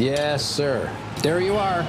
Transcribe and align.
Yes, 0.00 0.42
sir. 0.42 0.90
There 1.22 1.40
you 1.40 1.56
are. 1.56 1.82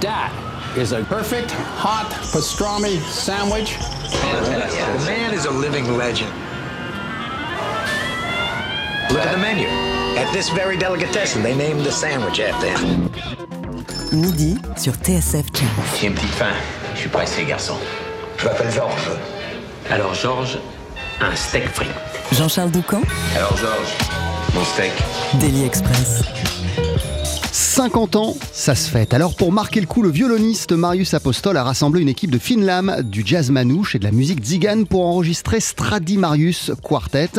That 0.00 0.30
is 0.76 0.92
a 0.92 1.02
perfect 1.02 1.50
hot 1.50 2.06
pastrami 2.30 3.00
sandwich. 3.00 3.74
The 4.12 5.02
man 5.04 5.34
is 5.34 5.44
a 5.44 5.50
living 5.50 5.98
legend. 5.98 6.30
Look 9.10 9.26
at 9.26 9.32
the 9.32 9.38
menu. 9.38 9.66
At 10.16 10.32
this 10.32 10.50
very 10.50 10.76
delicatessen, 10.76 11.42
they 11.42 11.56
named 11.56 11.84
the 11.84 11.90
sandwich 11.90 12.38
after 12.38 12.68
him. 12.70 13.10
Midi 14.12 14.56
sur 14.76 14.92
TSF 14.92 15.52
Jazz. 15.52 15.68
J'ai 16.00 16.06
une 16.06 16.14
petite 16.14 16.30
faim. 16.38 16.54
Je 16.94 17.00
suis 17.00 17.08
pressé, 17.08 17.44
garçon. 17.44 17.74
Je 18.38 18.44
m'appelle 18.44 18.70
Georges. 18.70 19.18
Alors, 19.90 20.14
Georges, 20.14 20.58
un 21.20 21.34
steak 21.34 21.66
frit. 21.66 21.90
Jean-Charles 22.30 22.70
Doucan, 22.70 23.02
Alors, 23.34 23.56
Georges, 23.56 23.94
mon 24.54 24.64
steak. 24.64 24.92
Daily 25.40 25.64
Express. 25.64 26.22
50 27.78 28.16
ans, 28.16 28.34
ça 28.50 28.74
se 28.74 28.90
fête. 28.90 29.14
Alors 29.14 29.36
pour 29.36 29.52
marquer 29.52 29.80
le 29.80 29.86
coup, 29.86 30.02
le 30.02 30.10
violoniste 30.10 30.72
Marius 30.72 31.14
Apostol 31.14 31.56
a 31.56 31.62
rassemblé 31.62 32.02
une 32.02 32.08
équipe 32.08 32.32
de 32.32 32.38
fines 32.38 32.64
lames, 32.64 33.02
du 33.04 33.22
jazz 33.24 33.52
manouche 33.52 33.94
et 33.94 34.00
de 34.00 34.04
la 34.04 34.10
musique 34.10 34.42
zigane 34.42 34.84
pour 34.84 35.06
enregistrer 35.06 35.60
Stradimarius 35.60 36.72
Quartet, 36.82 37.30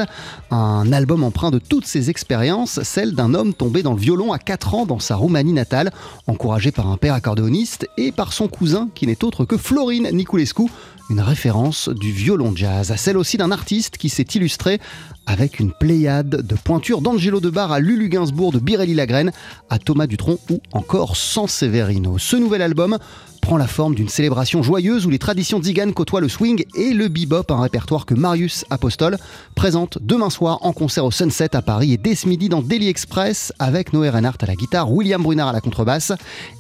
un 0.50 0.94
album 0.94 1.26
empreint 1.26 1.52
de 1.52 1.60
toutes 1.60 1.86
ses 1.86 2.10
expériences, 2.10 2.82
celle 2.84 3.16
d'un 3.16 3.34
homme 3.34 3.54
tombé 3.54 3.84
dans 3.84 3.92
le 3.92 4.00
violon 4.00 4.32
à 4.32 4.40
4 4.40 4.76
ans 4.76 4.86
dans 4.86 5.00
sa 5.00 5.18
Roumanie 5.18 5.52
natale, 5.52 5.92
encouragé 6.26 6.72
par 6.72 6.88
un 6.88 6.96
père 6.96 7.16
accordéoniste 7.16 7.90
et 7.98 8.14
par 8.14 8.32
son 8.32 8.48
cousin 8.48 8.88
qui 8.96 9.08
n'est 9.08 9.26
autre 9.26 9.44
que 9.44 9.58
Florine 9.58 10.08
Niculescu, 10.14 10.68
une 11.10 11.22
référence 11.22 11.90
du 11.90 12.12
violon 12.12 12.54
jazz, 12.56 12.94
celle 12.96 13.18
aussi 13.18 13.38
d'un 13.38 13.52
artiste 13.52 13.98
qui 13.98 14.10
s'est 14.10 14.28
illustré 14.36 14.80
avec 15.26 15.60
une 15.60 15.72
pléiade 15.72 16.46
de 16.46 16.56
pointures 16.56 17.02
d'Angelo 17.02 17.40
Debar 17.40 17.72
à 17.72 17.80
Lulu 17.80 18.10
Gainsbourg, 18.10 18.52
de 18.52 18.60
Birelli 18.60 18.94
Lagrène 18.94 19.32
à 19.70 19.80
Thomas 19.80 20.08
Dutronc 20.08 20.40
ou 20.50 20.62
encore 20.72 21.18
Sanseverino. 21.18 22.18
Ce 22.18 22.36
nouvel 22.36 22.62
album 22.62 22.98
prend 23.40 23.58
la 23.58 23.68
forme 23.68 23.96
d'une 23.96 24.10
célébration 24.10 24.64
joyeuse 24.64 25.06
où 25.06 25.10
les 25.10 25.20
traditions 25.20 25.62
ziganes 25.62 25.94
côtoient 25.94 26.22
le 26.22 26.30
swing 26.30 26.66
et 26.76 26.94
le 26.94 27.08
bebop, 27.08 27.52
un 27.52 27.62
répertoire 27.62 28.06
que 28.06 28.14
Marius 28.14 28.66
Apostol 28.70 29.18
présente 29.56 29.98
demain 30.02 30.30
soir 30.30 30.60
en 30.62 30.74
concert 30.74 31.06
au 31.06 31.12
Sunset 31.12 31.56
à 31.56 31.62
Paris 31.62 31.94
et 31.94 31.98
dès 31.98 32.16
ce 32.16 32.28
midi 32.28 32.50
dans 32.50 32.62
Daily 32.62 32.88
Express 32.88 33.54
avec 33.60 33.94
Noé 33.94 34.10
Reinhardt 34.10 34.38
à 34.42 34.46
la 34.46 34.56
guitare, 34.56 34.92
William 34.92 35.22
Brunard 35.22 35.50
à 35.50 35.54
la 35.54 35.62
contrebasse 35.62 36.12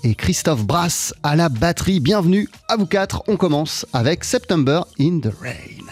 et 0.04 0.16
Christophe 0.16 0.66
Brass 0.66 1.14
à 1.24 1.36
la 1.36 1.50
batterie. 1.50 2.00
Bienvenue 2.00 2.50
à 2.68 2.78
vous 2.78 2.86
quatre. 2.86 3.24
On 3.28 3.38
commence 3.38 3.86
avec 3.94 4.24
September 4.24 4.82
in 5.00 5.20
the 5.20 5.32
Rain. 5.42 5.89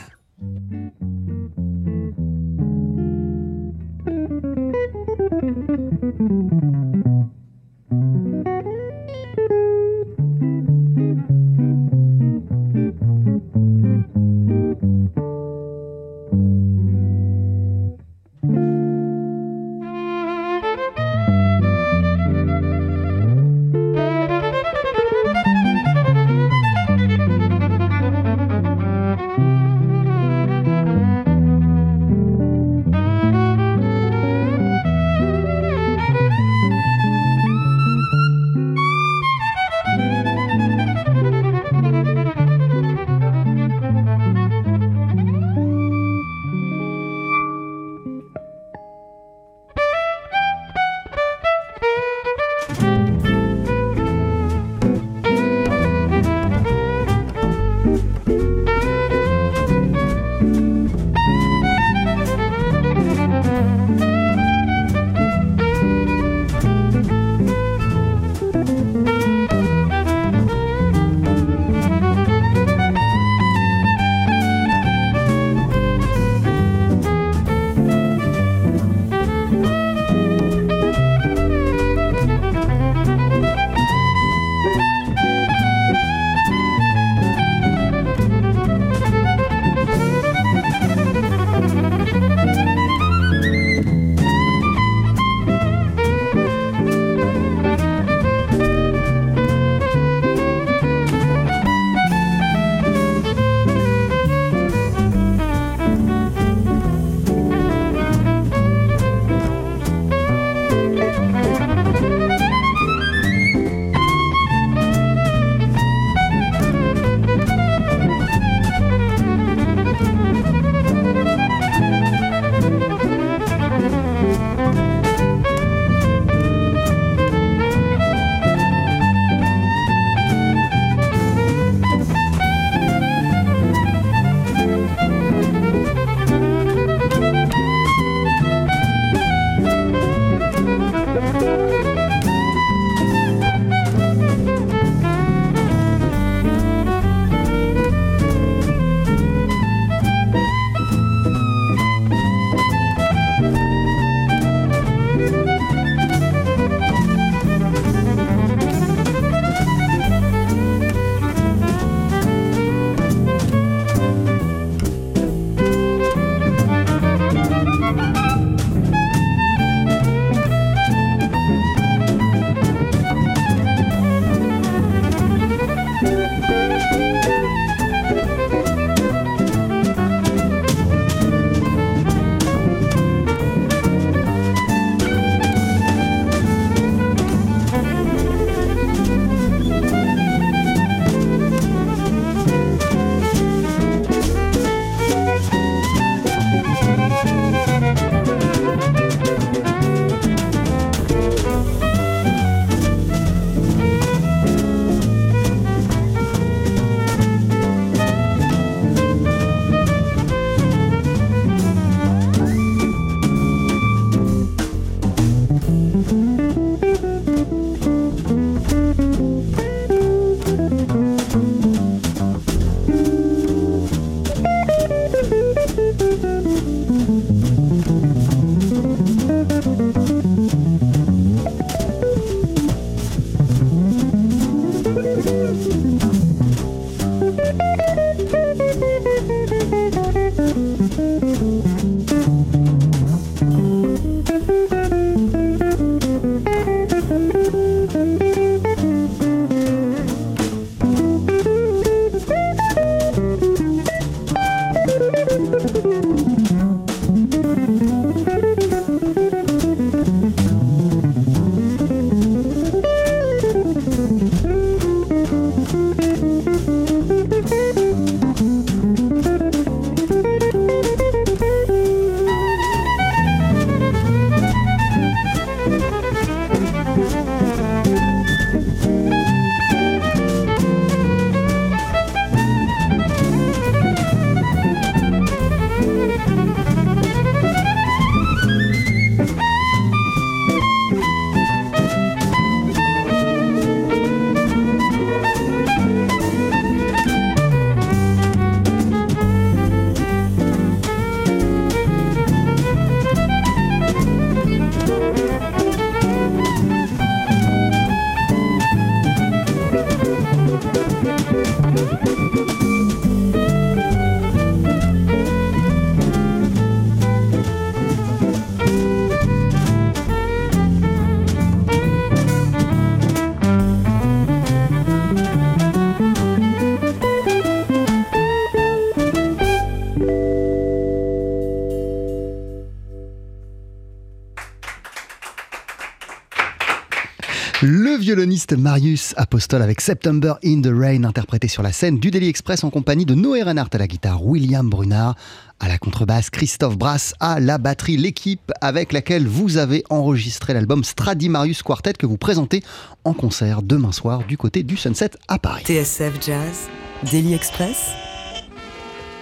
Violoniste 338.08 338.54
Marius 338.54 339.14
Apostol 339.18 339.62
avec 339.62 339.82
September 339.82 340.36
in 340.42 340.62
the 340.62 340.72
Rain 340.74 341.04
interprété 341.04 341.50
sur 341.50 341.62
la 341.62 341.74
scène 341.74 342.00
du 342.00 342.10
Daily 342.10 342.30
Express 342.30 342.64
en 342.64 342.70
compagnie 342.70 343.04
de 343.04 343.14
Noé 343.14 343.44
Reinhardt 343.44 343.76
à 343.76 343.78
la 343.78 343.86
guitare, 343.86 344.26
William 344.26 344.70
Brunard 344.70 345.16
à 345.60 345.68
la 345.68 345.78
contrebasse, 345.78 346.30
Christophe 346.30 346.78
Brass 346.78 347.14
à 347.20 347.42
la 347.42 347.58
batterie, 347.58 347.98
l'équipe 347.98 348.54
avec 348.62 348.94
laquelle 348.94 349.28
vous 349.28 349.58
avez 349.58 349.84
enregistré 349.90 350.54
l'album 350.54 350.86
Stradimarius 350.86 351.64
Quartet 351.64 351.96
que 351.96 352.06
vous 352.06 352.16
présentez 352.16 352.64
en 353.04 353.12
concert 353.12 353.62
demain 353.62 353.92
soir 353.92 354.24
du 354.26 354.38
côté 354.38 354.64
du 354.64 354.78
Sunset 354.78 355.12
à 355.28 355.38
Paris. 355.38 355.66
TSF 355.66 356.14
Jazz, 356.26 356.70
Daily 357.12 357.34
Express, 357.34 357.90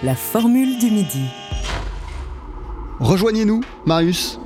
la 0.04 0.14
formule 0.14 0.78
du 0.78 0.92
midi. 0.92 1.24
Rejoignez-nous, 3.00 3.62
Marius. 3.84 4.38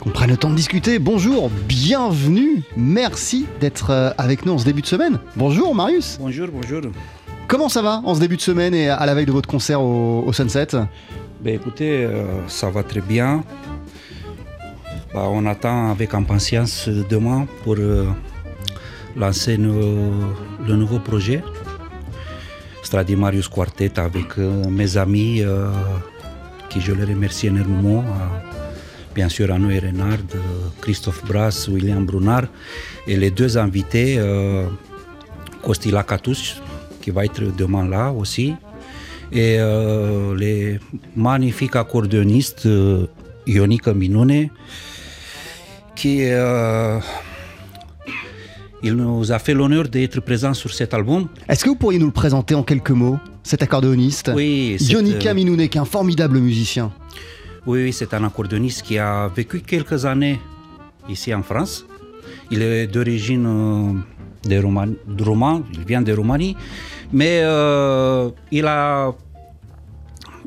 Qu'on 0.00 0.10
prenne 0.10 0.30
le 0.30 0.36
temps 0.36 0.50
de 0.50 0.54
discuter. 0.54 0.98
Bonjour, 0.98 1.50
bienvenue. 1.68 2.62
Merci 2.76 3.46
d'être 3.60 3.90
euh, 3.90 4.10
avec 4.16 4.46
nous 4.46 4.52
en 4.52 4.58
ce 4.58 4.64
début 4.64 4.80
de 4.82 4.86
semaine. 4.86 5.18
Bonjour, 5.36 5.74
Marius. 5.74 6.18
Bonjour, 6.20 6.48
bonjour. 6.52 6.82
Comment 7.48 7.68
ça 7.68 7.82
va 7.82 8.00
en 8.04 8.14
ce 8.14 8.20
début 8.20 8.36
de 8.36 8.40
semaine 8.40 8.74
et 8.74 8.88
à 8.90 9.04
la 9.06 9.14
veille 9.14 9.26
de 9.26 9.32
votre 9.32 9.48
concert 9.48 9.80
au, 9.82 10.22
au 10.24 10.32
Sunset? 10.32 10.68
Ben 11.40 11.54
écoutez, 11.54 12.04
euh, 12.04 12.24
ça 12.46 12.70
va 12.70 12.82
très 12.84 13.00
bien. 13.00 13.42
Bah, 15.12 15.24
on 15.30 15.46
attend 15.46 15.90
avec 15.90 16.14
impatience 16.14 16.88
demain 16.88 17.46
pour 17.64 17.74
euh, 17.78 18.06
lancer 19.16 19.58
nos- 19.58 20.34
le 20.66 20.76
nouveau 20.76 21.00
projet. 21.00 21.42
Stradimarius 22.84 23.48
Quartet 23.48 23.98
avec 23.98 24.38
euh, 24.38 24.62
mes 24.70 24.96
amis 24.96 25.42
qui 26.68 26.80
je 26.80 26.92
les 26.92 27.04
remercie 27.04 27.48
énormément. 27.48 28.04
Bien 29.18 29.28
sûr 29.28 29.50
Anoé 29.50 29.80
Renard, 29.80 30.22
euh, 30.36 30.38
Christophe 30.80 31.24
Brass, 31.24 31.66
William 31.66 32.06
Brunard 32.06 32.46
et 33.04 33.16
les 33.16 33.32
deux 33.32 33.58
invités, 33.58 34.14
euh, 34.16 34.66
Costi 35.60 35.90
qui 37.02 37.10
va 37.10 37.24
être 37.24 37.42
demain 37.62 37.88
là 37.88 38.12
aussi, 38.12 38.54
et 39.32 39.56
euh, 39.58 40.36
les 40.36 40.78
magnifiques 41.16 41.74
accordéonistes 41.74 42.66
euh, 42.66 43.08
Ionica 43.44 43.92
Minune, 43.92 44.50
qui 45.96 46.18
euh, 46.22 47.00
il 48.84 48.94
nous 48.94 49.32
a 49.32 49.40
fait 49.40 49.54
l'honneur 49.54 49.88
d'être 49.88 50.20
présent 50.20 50.54
sur 50.54 50.72
cet 50.72 50.94
album. 50.94 51.26
Est-ce 51.48 51.64
que 51.64 51.70
vous 51.70 51.74
pourriez 51.82 51.98
nous 51.98 52.06
le 52.06 52.12
présenter 52.12 52.54
en 52.54 52.62
quelques 52.62 52.92
mots, 52.92 53.18
cet 53.42 53.64
accordéoniste? 53.64 54.30
Oui, 54.32 54.76
Yonika 54.78 55.30
euh, 55.30 55.34
Minouné, 55.34 55.68
qui 55.68 55.76
est 55.76 55.80
un 55.80 55.84
formidable 55.84 56.38
musicien. 56.38 56.92
Oui, 57.68 57.92
c'est 57.92 58.14
un 58.14 58.24
accordéoniste 58.24 58.80
qui 58.80 58.96
a 58.96 59.28
vécu 59.28 59.60
quelques 59.60 60.06
années 60.06 60.40
ici 61.06 61.34
en 61.34 61.42
France. 61.42 61.84
Il 62.50 62.62
est 62.62 62.86
d'origine 62.86 63.44
euh, 63.46 63.92
de, 64.48 65.14
de 65.14 65.22
Roman, 65.22 65.62
il 65.74 65.84
vient 65.84 66.00
de 66.00 66.14
Roumanie, 66.14 66.56
mais 67.12 67.40
euh, 67.42 68.30
il, 68.50 68.64
a, 68.64 69.12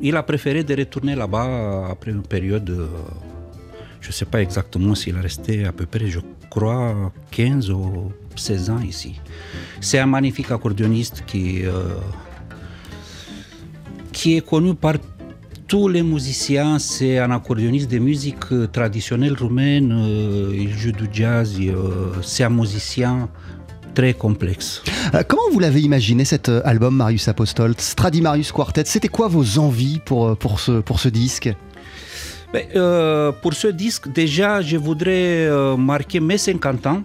il 0.00 0.16
a 0.16 0.24
préféré 0.24 0.64
de 0.64 0.74
retourner 0.74 1.14
là-bas 1.14 1.90
après 1.92 2.10
une 2.10 2.22
période, 2.22 2.68
euh, 2.70 2.88
je 4.00 4.08
ne 4.08 4.12
sais 4.12 4.24
pas 4.24 4.42
exactement 4.42 4.96
s'il 4.96 5.14
est 5.14 5.20
resté 5.20 5.64
à 5.64 5.70
peu 5.70 5.86
près, 5.86 6.08
je 6.08 6.18
crois, 6.50 7.12
15 7.30 7.70
ou 7.70 8.10
16 8.34 8.70
ans 8.70 8.80
ici. 8.80 9.20
C'est 9.80 10.00
un 10.00 10.06
magnifique 10.06 10.50
accordéoniste 10.50 11.22
qui, 11.24 11.62
qui 14.10 14.38
est 14.38 14.44
connu 14.44 14.74
par 14.74 14.94
tous 15.72 15.88
les 15.88 16.02
musiciens, 16.02 16.78
c'est 16.78 17.18
un 17.18 17.30
accordéoniste 17.30 17.90
de 17.90 17.98
musique 17.98 18.52
euh, 18.52 18.66
traditionnelle 18.66 19.32
roumaine, 19.32 19.90
euh, 19.90 20.52
il 20.54 20.68
joue 20.68 20.92
du 20.92 21.08
jazz, 21.10 21.56
euh, 21.58 22.12
c'est 22.20 22.44
un 22.44 22.50
musicien 22.50 23.30
très 23.94 24.12
complexe. 24.12 24.82
Comment 25.26 25.48
vous 25.50 25.60
l'avez 25.60 25.80
imaginé 25.80 26.26
cet 26.26 26.50
album 26.50 26.96
Marius 26.96 27.26
Apostol, 27.26 27.72
Stradimarius 27.78 28.52
Quartet? 28.52 28.82
C'était 28.84 29.08
quoi 29.08 29.28
vos 29.28 29.58
envies 29.58 29.98
pour, 30.04 30.36
pour, 30.36 30.60
ce, 30.60 30.72
pour 30.82 31.00
ce 31.00 31.08
disque? 31.08 31.48
Ben, 32.52 32.66
euh, 32.76 33.32
pour 33.32 33.54
ce 33.54 33.68
disque, 33.68 34.12
déjà, 34.12 34.60
je 34.60 34.76
voudrais 34.76 35.48
marquer 35.78 36.20
mes 36.20 36.36
50 36.36 36.86
ans 36.86 37.02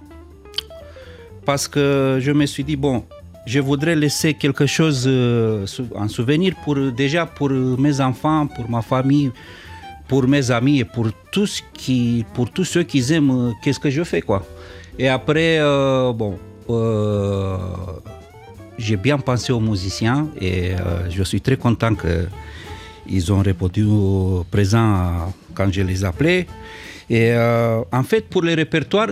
parce 1.45 1.69
que 1.69 2.19
je 2.19 2.33
me 2.33 2.45
suis 2.45 2.65
dit, 2.65 2.75
bon, 2.75 3.05
je 3.47 3.59
voudrais 3.61 3.95
laisser 3.95 4.33
quelque 4.33 4.65
chose 4.65 5.05
euh, 5.07 5.65
en 5.95 6.09
souvenir 6.09 6.53
pour, 6.65 6.75
déjà 6.91 7.25
pour 7.25 7.49
mes 7.49 8.01
enfants, 8.01 8.45
pour 8.45 8.69
ma 8.69 8.81
famille, 8.81 9.31
pour 10.07 10.27
mes 10.27 10.51
amis 10.51 10.79
et 10.79 10.85
pour 10.85 11.07
tous, 11.31 11.63
qui, 11.73 12.25
pour 12.33 12.51
tous 12.51 12.65
ceux 12.65 12.83
qui 12.83 13.13
aiment 13.13 13.31
euh, 13.31 13.51
qu'est-ce 13.63 13.79
que 13.79 13.89
je 13.89 14.03
fais. 14.03 14.21
Quoi. 14.21 14.45
Et 14.99 15.07
après, 15.07 15.59
euh, 15.59 16.11
bon, 16.11 16.37
euh, 16.69 17.57
j'ai 18.77 18.97
bien 18.97 19.17
pensé 19.17 19.53
aux 19.53 19.61
musiciens 19.61 20.27
et 20.41 20.71
je 21.09 21.23
suis 21.23 21.41
très 21.41 21.57
content 21.57 21.95
que 21.95 22.27
ils 23.09 23.31
ont 23.31 23.39
répondu 23.39 23.85
présent 24.51 25.33
quand 25.55 25.71
je 25.71 25.81
les 25.81 26.03
appelais. 26.03 26.45
Et 27.09 27.33
en 27.33 28.03
fait, 28.03 28.27
pour 28.29 28.41
le 28.41 28.53
répertoire 28.53 29.09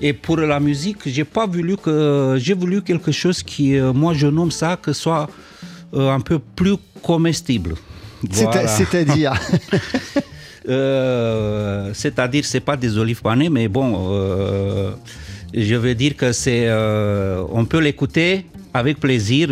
et 0.00 0.12
pour 0.12 0.36
la 0.36 0.60
musique, 0.60 0.98
j'ai 1.06 1.24
pas 1.24 1.46
voulu 1.46 1.76
que 1.76 2.36
j'ai 2.38 2.54
voulu 2.54 2.82
quelque 2.82 3.12
chose 3.12 3.42
qui, 3.42 3.76
euh, 3.76 3.92
moi, 3.92 4.14
je 4.14 4.26
nomme 4.26 4.50
ça 4.50 4.76
que 4.76 4.92
soit 4.92 5.28
euh, 5.94 6.10
un 6.10 6.20
peu 6.20 6.38
plus 6.38 6.76
comestible. 7.02 7.74
Voilà. 8.22 8.68
C'est-à-dire 8.68 9.32
Euh, 10.68 11.90
C'est-à-dire, 11.94 12.44
c'est 12.44 12.60
pas 12.60 12.76
des 12.76 12.98
olives 12.98 13.22
panées, 13.22 13.48
mais 13.48 13.68
bon, 13.68 14.08
euh, 14.10 14.90
je 15.54 15.74
veux 15.74 15.94
dire 15.94 16.16
que 16.16 16.32
c'est, 16.32 16.64
euh, 16.66 17.44
on 17.52 17.64
peut 17.64 17.78
l'écouter 17.78 18.46
avec 18.74 18.98
plaisir. 18.98 19.48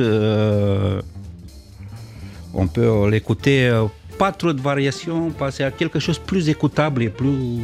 on 2.56 2.66
peut 2.66 3.08
l'écouter, 3.08 3.70
pas 4.18 4.32
trop 4.32 4.52
de 4.52 4.60
variations, 4.60 5.30
passer 5.30 5.64
à 5.64 5.70
quelque 5.70 5.98
chose 5.98 6.18
de 6.18 6.24
plus 6.24 6.48
écoutable 6.48 7.02
et 7.02 7.08
plus. 7.08 7.60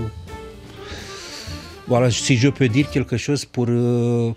Voilà, 1.90 2.08
si 2.10 2.36
je 2.36 2.48
peux 2.48 2.68
dire 2.68 2.88
quelque 2.88 3.16
chose 3.16 3.44
pour 3.44 3.66
euh, 3.68 4.32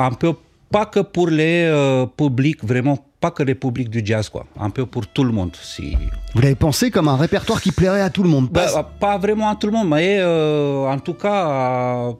un 0.00 0.10
peu, 0.10 0.34
pas 0.70 0.84
que 0.84 0.98
pour 1.00 1.28
les 1.28 1.62
euh, 1.64 2.06
publics, 2.06 2.62
vraiment 2.64 2.98
pas 3.20 3.30
que 3.30 3.44
les 3.44 3.54
publics 3.54 3.88
du 3.88 4.02
jazz, 4.04 4.28
quoi, 4.28 4.44
un 4.58 4.70
peu 4.70 4.84
pour 4.84 5.06
tout 5.06 5.22
le 5.22 5.30
monde. 5.32 5.54
Si, 5.62 5.96
Vous 6.34 6.40
l'avez 6.42 6.56
pensé 6.56 6.90
comme 6.90 7.06
un 7.08 7.16
répertoire 7.16 7.60
qui 7.62 7.70
plairait 7.70 8.00
à 8.02 8.10
tout 8.10 8.24
le 8.24 8.28
monde? 8.28 8.48
bah, 8.50 8.90
pas 8.98 9.16
vraiment 9.16 9.48
à 9.48 9.54
tout 9.54 9.68
le 9.68 9.72
monde, 9.74 9.88
mais 9.88 10.16
euh, 10.18 10.86
en 10.88 10.98
tout 10.98 11.14
cas 11.14 11.46
à, 11.46 12.12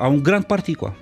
à 0.00 0.08
une 0.08 0.20
grande 0.22 0.46
partie, 0.46 0.72
quoi. 0.74 0.94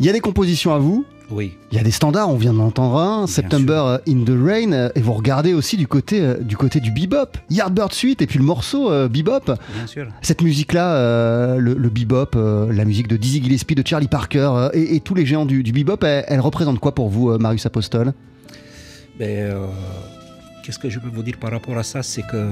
Il 0.00 0.06
y 0.06 0.08
a 0.08 0.12
des 0.12 0.20
compositions 0.20 0.72
à 0.74 0.78
vous, 0.78 1.04
Oui. 1.30 1.56
il 1.70 1.78
y 1.78 1.80
a 1.80 1.82
des 1.82 1.90
standards, 1.90 2.28
on 2.28 2.36
vient 2.36 2.52
d'en 2.52 2.64
entendre 2.66 2.98
un, 2.98 3.26
September 3.26 3.98
in 4.06 4.24
the 4.24 4.30
Rain, 4.38 4.72
euh, 4.72 4.90
et 4.94 5.00
vous 5.00 5.14
regardez 5.14 5.54
aussi 5.54 5.76
du 5.78 5.86
côté, 5.86 6.20
euh, 6.20 6.36
du 6.38 6.56
côté 6.56 6.78
du 6.80 6.90
bebop, 6.90 7.38
Yardbird 7.48 7.92
Suite, 7.92 8.20
et 8.20 8.26
puis 8.26 8.38
le 8.38 8.44
morceau 8.44 8.90
euh, 8.90 9.08
bebop. 9.08 9.44
Bien 9.46 9.86
sûr. 9.86 10.08
Cette 10.20 10.42
musique-là, 10.42 10.94
euh, 10.94 11.56
le, 11.58 11.74
le 11.74 11.88
bebop, 11.88 12.36
euh, 12.36 12.70
la 12.72 12.84
musique 12.84 13.08
de 13.08 13.16
Dizzy 13.16 13.42
Gillespie, 13.42 13.74
de 13.74 13.86
Charlie 13.86 14.08
Parker, 14.08 14.50
euh, 14.54 14.68
et, 14.74 14.96
et 14.96 15.00
tous 15.00 15.14
les 15.14 15.24
géants 15.24 15.46
du, 15.46 15.62
du 15.62 15.72
bebop, 15.72 16.02
elle, 16.04 16.24
elle 16.28 16.40
représente 16.40 16.78
quoi 16.80 16.94
pour 16.94 17.08
vous, 17.08 17.30
euh, 17.30 17.38
Marius 17.38 17.64
Apostol? 17.66 18.12
Ben, 19.18 19.28
euh, 19.28 19.66
Qu'est-ce 20.64 20.78
que 20.78 20.90
je 20.90 20.98
peux 20.98 21.08
vous 21.08 21.22
dire 21.22 21.38
par 21.38 21.50
rapport 21.50 21.76
à 21.78 21.82
ça? 21.82 22.02
C'est 22.02 22.22
que 22.22 22.50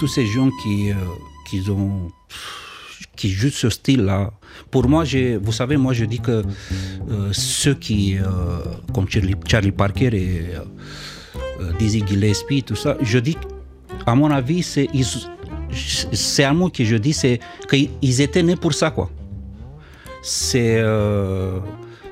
tous 0.00 0.08
ces 0.08 0.26
gens 0.26 0.48
qui, 0.62 0.90
euh, 0.90 0.94
qui 1.48 1.62
ont 1.70 2.10
qui 3.16 3.28
jouent 3.30 3.50
ce 3.50 3.70
style-là, 3.70 4.32
pour 4.70 4.88
moi, 4.88 5.04
vous 5.42 5.52
savez, 5.52 5.76
moi 5.76 5.92
je 5.92 6.04
dis 6.04 6.20
que 6.20 6.42
euh, 7.10 7.32
ceux 7.32 7.74
qui, 7.74 8.18
euh, 8.18 8.24
comme 8.94 9.06
Charlie, 9.08 9.72
Parker 9.72 10.08
et 10.12 10.54
euh, 10.54 10.64
euh, 11.60 11.72
Dizzy 11.78 12.02
Gillespie, 12.06 12.62
tout 12.62 12.76
ça, 12.76 12.96
je 13.00 13.18
dis, 13.18 13.36
à 14.06 14.14
mon 14.14 14.30
avis, 14.30 14.62
c'est 14.62 16.44
un 16.44 16.52
mot 16.54 16.68
que 16.68 16.84
je 16.84 16.96
dis, 16.96 17.12
c'est 17.12 17.40
qu'ils 17.68 18.20
étaient 18.20 18.42
nés 18.42 18.56
pour 18.56 18.74
ça, 18.74 18.90
quoi. 18.90 19.10
C'est 20.22 20.82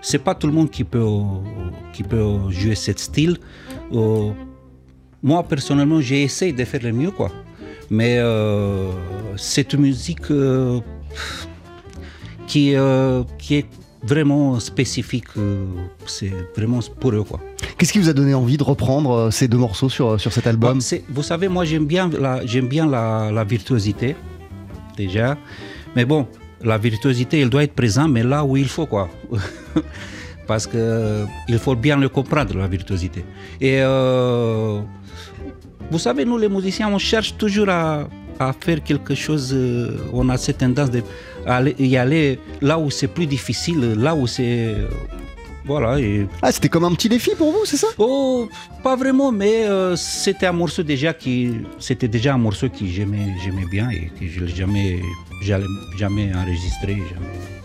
c'est 0.02 0.18
pas 0.18 0.35
tout 0.35 0.47
le 0.47 0.52
monde 0.52 0.70
qui 0.70 0.82
peut 0.82 1.06
qui 1.92 2.02
peut 2.02 2.50
jouer 2.50 2.75
ce 2.75 2.92
style. 2.97 3.37
Moi 5.23 5.42
personnellement, 5.44 6.00
j'ai 6.00 6.23
essayé 6.23 6.52
de 6.52 6.64
faire 6.64 6.82
le 6.82 6.92
mieux, 6.92 7.11
quoi. 7.11 7.30
Mais 7.90 8.18
euh, 8.18 8.90
cette 9.37 9.75
musique 9.75 10.30
euh, 10.30 10.80
qui 12.47 12.75
euh, 12.76 13.23
qui 13.38 13.56
est 13.56 13.66
vraiment 14.02 14.61
spécifique, 14.61 15.26
euh, 15.37 15.64
c'est 16.06 16.32
vraiment 16.56 16.80
pour 17.00 17.12
eux, 17.12 17.25
quoi. 17.25 17.40
Qu'est-ce 17.76 17.92
qui 17.92 17.99
vous 17.99 18.09
a 18.09 18.12
donné 18.12 18.32
envie 18.35 18.56
de 18.56 18.62
reprendre 18.62 19.30
ces 19.30 19.49
deux 19.49 19.59
morceaux 19.59 19.88
sur, 19.88 20.20
sur 20.20 20.32
cet 20.32 20.47
album 20.47 20.75
Bon, 20.75 20.80
c'est- 20.80 21.02
vous 21.09 21.23
savez, 21.23 21.49
moi 21.49 21.64
j'aime 21.64 21.87
bien, 21.87 22.09
la, 22.18 22.44
j'aime 22.47 22.68
bien 22.68 22.87
la, 22.87 23.30
la 23.32 23.44
virtuosité, 23.44 24.16
déjà. 24.97 25.37
Mais 25.97 26.04
bon, 26.04 26.26
la 26.62 26.78
virtuosité, 26.78 27.40
elle 27.40 27.50
doit 27.50 27.64
être 27.64 27.75
présente, 27.75 28.11
mais 28.12 28.23
là 28.23 28.44
où 28.44 28.56
il 28.56 28.68
faut, 28.68 28.87
quoi. 28.87 29.09
Parce 30.47 30.66
que 30.66 31.25
il 31.49 31.59
faut 31.59 31.75
bien 31.76 31.97
le 31.97 32.09
comprendre, 32.09 32.56
la 32.56 32.66
virtuosité. 32.68 33.25
Et 33.61 33.80
vous 35.90 35.99
savez, 35.99 36.25
nous 36.25 36.38
les 36.38 36.49
musiciens, 36.49 36.88
on 36.88 36.99
cherche 36.99 37.37
toujours 37.37 37.68
à, 37.68 38.09
à 38.38 38.52
faire 38.52 38.82
quelque 38.82 39.14
chose, 39.14 39.52
euh, 39.52 39.97
on 40.12 40.28
a 40.28 40.37
cette 40.38 40.59
tendance 40.59 40.90
de 40.90 41.02
aller, 41.47 41.75
y 41.78 41.97
aller 41.97 42.38
là 42.61 42.78
où 42.78 42.90
c'est 42.90 43.09
plus 43.09 43.26
difficile, 43.26 43.94
là 43.99 44.14
où 44.14 44.26
c'est. 44.26 44.75
Voilà. 45.66 46.00
Et, 46.00 46.26
Ah, 46.42 46.50
c'était 46.50 46.68
comme 46.68 46.85
un 46.85 46.92
petit 46.94 47.09
défi 47.09 47.32
pour 47.37 47.52
vous, 47.52 47.64
c'est 47.64 47.76
ça? 47.76 47.88
Oh, 47.99 48.49
pas 48.82 48.97
vraiment, 48.97 49.30
mais 49.30 49.64
euh, 49.68 49.94
c'était 49.94 50.47
un 50.47 50.52
morceau 50.52 50.82
déjà 50.82 51.12
qui. 51.12 51.52
C'était 51.78 52.09
déjà 52.09 52.35
un 52.35 52.38
morceau 52.38 52.68
que 52.68 52.87
j'aimais, 52.87 53.35
j'aimais 53.44 53.66
bien 53.70 53.90
et 53.90 54.11
que 54.18 54.26
je 54.26 54.47
jamais, 54.47 55.00
jamais 55.99 56.32
enregistré. 56.35 56.94
Jamais. 56.97 57.59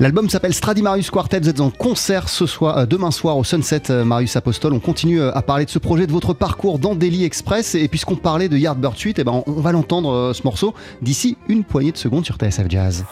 L'album 0.00 0.30
s'appelle 0.30 0.54
Stradimarius 0.54 1.10
Quartet. 1.10 1.40
Vous 1.40 1.48
êtes 1.48 1.60
en 1.60 1.70
concert 1.70 2.28
ce 2.28 2.46
soir, 2.46 2.78
euh, 2.78 2.86
demain 2.86 3.10
soir 3.10 3.36
au 3.36 3.42
Sunset 3.42 3.90
euh, 3.90 4.04
Marius 4.04 4.36
Apostol. 4.36 4.72
On 4.72 4.78
continue 4.78 5.20
euh, 5.20 5.36
à 5.36 5.42
parler 5.42 5.64
de 5.64 5.70
ce 5.70 5.80
projet, 5.80 6.06
de 6.06 6.12
votre 6.12 6.34
parcours 6.34 6.78
dans 6.78 6.94
Daily 6.94 7.24
Express. 7.24 7.74
Et 7.74 7.88
puisqu'on 7.88 8.14
parlait 8.14 8.48
de 8.48 8.56
Yardbird 8.56 8.96
Suite, 8.96 9.18
eh 9.18 9.24
ben, 9.24 9.42
on 9.44 9.52
va 9.60 9.72
l'entendre 9.72 10.12
euh, 10.12 10.32
ce 10.32 10.44
morceau 10.44 10.72
d'ici 11.02 11.36
une 11.48 11.64
poignée 11.64 11.90
de 11.90 11.96
secondes 11.96 12.24
sur 12.24 12.36
TSF 12.36 12.66
Jazz. 12.68 13.04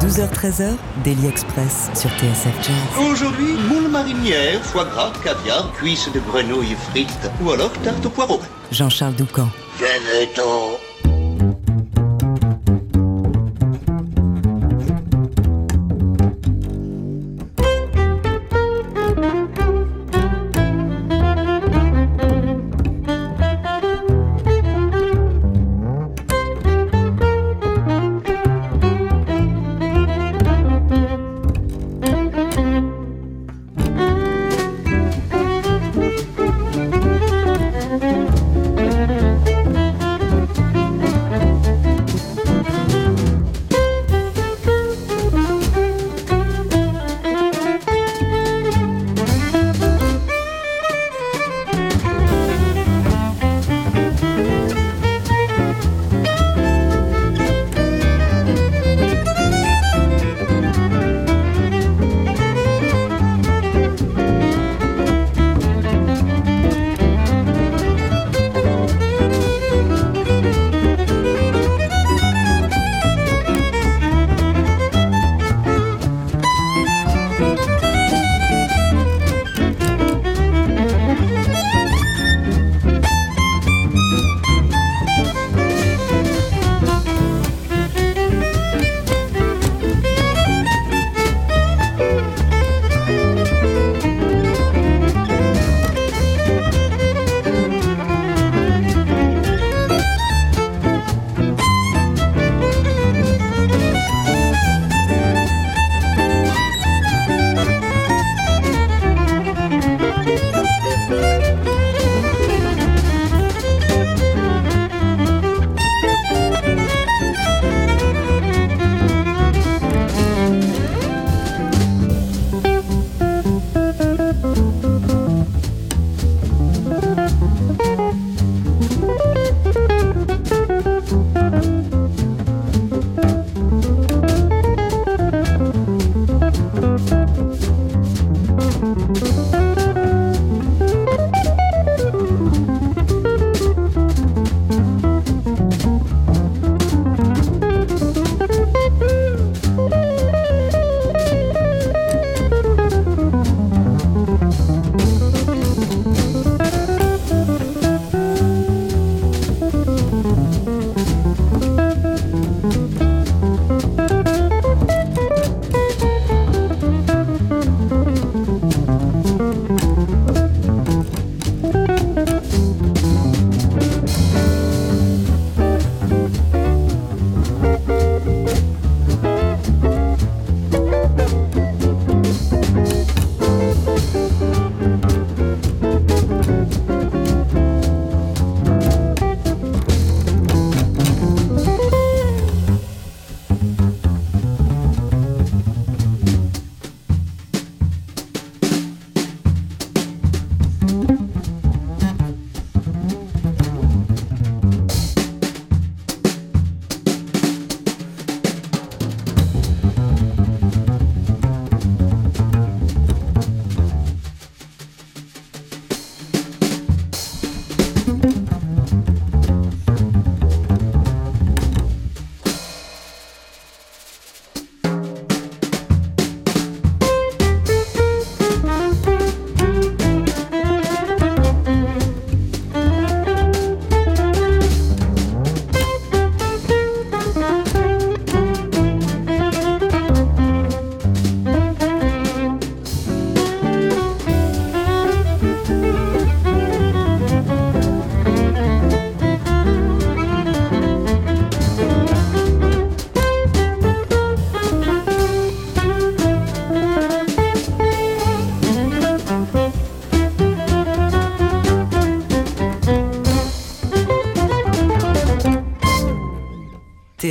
12h-13h, 0.00 0.72
Daily 1.04 1.26
Express 1.26 1.90
sur 1.94 2.08
TSF 2.12 2.54
Jazz. 2.62 3.06
Aujourd'hui, 3.10 3.52
moule 3.68 3.90
marinière, 3.90 4.62
foie 4.62 4.86
gras, 4.86 5.12
caviar, 5.22 5.70
cuisses 5.74 6.08
de 6.14 6.20
grenouille 6.20 6.76
frites 6.90 7.30
ou 7.42 7.50
alors 7.50 7.72
tarte 7.82 8.06
au 8.06 8.10
poireau. 8.10 8.40
Jean-Charles 8.72 9.16
Doucan. 9.16 9.48
Venez-t'en 9.78 10.78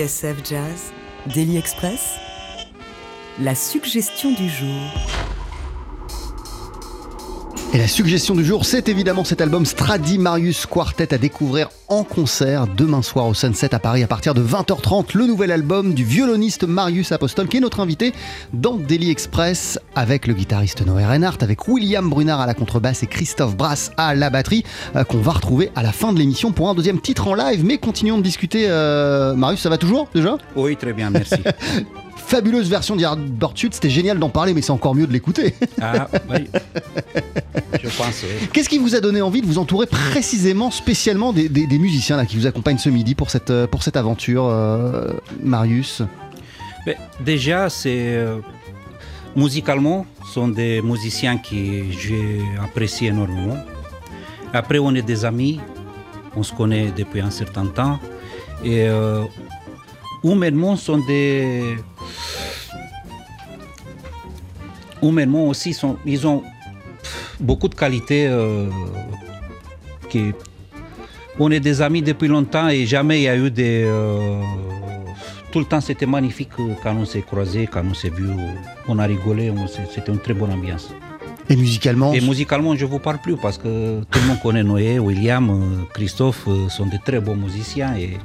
TSF 0.04 0.44
Jazz, 0.44 0.92
Daily 1.34 1.58
Express, 1.58 2.16
la 3.40 3.56
suggestion 3.56 4.32
du 4.32 4.50
jour. 4.50 5.23
Et 7.76 7.80
la 7.80 7.88
suggestion 7.88 8.36
du 8.36 8.46
jour, 8.46 8.66
c'est 8.66 8.88
évidemment 8.88 9.24
cet 9.24 9.42
album 9.42 9.66
Stradimarius 9.66 10.68
Quartet 10.68 11.12
à 11.12 11.18
découvrir 11.18 11.70
en 11.88 12.04
concert 12.04 12.68
demain 12.68 13.02
soir 13.02 13.26
au 13.28 13.34
Sunset 13.34 13.74
à 13.74 13.80
Paris 13.80 14.04
à 14.04 14.08
partir 14.08 14.36
de 14.36 14.44
20h30. 14.44 15.18
Le 15.18 15.26
nouvel 15.26 15.52
album 15.52 15.96
du 15.96 16.04
violoniste 16.04 16.66
Marius 16.66 17.12
Apostol 17.12 17.48
qui 17.48 17.58
est 17.58 17.62
notre 17.62 17.80
invité 17.80 18.14
dans 18.54 18.76
Daily 18.76 19.10
Express 19.10 19.80
avec 19.96 20.28
le 20.28 20.36
guitariste 20.36 20.86
Noé 20.86 21.04
Reinhardt, 21.04 21.44
avec 21.44 21.68
William 21.68 22.08
Brunard 22.08 22.42
à 22.42 22.46
la 22.46 22.54
contrebasse 22.54 23.02
et 23.02 23.08
Christophe 23.08 23.58
Brass 23.58 23.92
à 23.98 24.14
la 24.14 24.30
batterie 24.30 24.64
euh, 24.96 25.04
qu'on 25.04 25.18
va 25.18 25.32
retrouver 25.32 25.72
à 25.76 25.82
la 25.82 25.92
fin 25.92 26.14
de 26.14 26.20
l'émission 26.20 26.52
pour 26.52 26.70
un 26.70 26.76
deuxième 26.76 27.02
titre 27.02 27.28
en 27.28 27.34
live. 27.34 27.66
Mais 27.66 27.80
continuons 27.80 28.20
de 28.20 28.24
discuter. 28.24 28.66
euh, 28.70 29.34
Marius, 29.34 29.62
ça 29.62 29.70
va 29.70 29.80
toujours 29.80 30.10
déjà? 30.14 30.38
Oui, 30.56 30.78
très 30.78 30.94
bien, 30.94 31.10
merci. 31.10 31.38
Fabuleuse 32.26 32.70
version 32.70 32.96
d'Yardbird 32.96 33.54
c'était 33.58 33.90
génial 33.90 34.18
d'en 34.20 34.30
parler, 34.30 34.54
mais 34.54 34.62
c'est 34.62 34.72
encore 34.72 34.96
mieux 34.96 35.06
de 35.08 35.14
l'écouter. 35.14 35.54
ah, 35.82 36.08
oui. 36.32 36.48
Je 37.84 37.90
pense, 37.98 38.24
oui. 38.24 38.48
Qu'est-ce 38.52 38.70
qui 38.70 38.78
vous 38.78 38.96
a 38.96 39.00
donné 39.00 39.22
envie 39.22 39.42
de 39.42 39.46
vous 39.46 39.58
entourer 39.58 39.86
précisément, 39.88 40.72
spécialement 40.72 41.34
des, 41.34 41.50
des- 41.50 41.68
des 41.68 41.78
musiciens 41.80 42.18
là, 42.18 42.26
qui 42.26 42.38
vous 42.38 42.48
accompagnent 42.48 42.78
ce 42.78 42.90
midi 42.90 43.14
pour 43.16 43.30
cette, 43.30 43.50
euh, 43.52 43.68
pour 43.68 43.84
cette 43.84 43.98
aventure, 43.98 44.46
euh, 44.48 45.12
Marius? 45.44 46.02
Mais 46.86 46.98
déjà, 47.24 47.70
c'est 47.70 48.16
euh, 48.16 48.40
musicalement, 49.36 50.06
sont 50.34 50.48
des 50.48 50.82
musiciens 50.82 51.38
que 51.38 51.56
j'ai 51.92 52.42
apprécié 52.64 53.10
énormément. 53.10 53.58
Après, 54.54 54.80
on 54.80 54.94
est 54.96 55.02
des 55.02 55.26
amis, 55.26 55.60
on 56.36 56.44
se 56.44 56.54
connaît 56.54 56.92
depuis 56.96 57.22
un 57.22 57.32
certain 57.32 57.66
temps. 57.68 58.00
Et 58.64 58.88
euh, 58.88 59.24
humainement, 60.24 60.76
sont 60.76 61.00
des. 61.06 61.76
Humainement 65.02 65.48
aussi, 65.48 65.74
sont, 65.74 65.98
ils 66.06 66.26
ont 66.26 66.44
beaucoup 67.40 67.68
de 67.68 67.76
qualités 67.76 68.28
euh, 68.28 68.68
qui, 70.10 70.32
on 71.40 71.52
est 71.52 71.60
des 71.60 71.82
amis 71.82 72.02
depuis 72.02 72.28
longtemps 72.28 72.70
et 72.70 72.86
jamais 72.86 73.20
il 73.20 73.24
y 73.24 73.28
a 73.28 73.36
eu 73.36 73.52
des. 73.52 73.84
euh, 73.86 74.42
tout 75.52 75.60
le 75.60 75.66
temps 75.66 75.82
c'était 75.82 76.06
magnifique 76.06 76.52
euh, 76.60 76.74
quand 76.82 76.96
on 76.96 77.06
s'est 77.06 77.22
croisés, 77.22 77.68
quand 77.70 77.84
on 77.86 77.94
s'est 77.94 78.10
vus, 78.10 78.30
on 78.88 78.98
a 78.98 79.06
rigolé, 79.06 79.52
c'était 79.94 80.12
une 80.12 80.20
très 80.20 80.34
bonne 80.34 80.52
ambiance. 80.52 80.90
Et 81.50 81.58
musicalement 81.58 82.14
Et 82.14 82.22
musicalement, 82.22 82.74
je 82.74 82.86
ne 82.86 82.90
vous 82.90 83.00
parle 83.00 83.20
plus 83.20 83.36
parce 83.36 83.58
que 83.58 84.02
tout 84.10 84.20
le 84.20 84.28
monde 84.28 84.40
connaît 84.42 84.64
Noé, 84.64 84.98
William, 84.98 85.86
Christophe 85.94 86.48
sont 86.70 86.86
de 86.86 86.98
très 87.06 87.20
bons 87.20 87.36
musiciens 87.36 87.98
et 87.98 88.18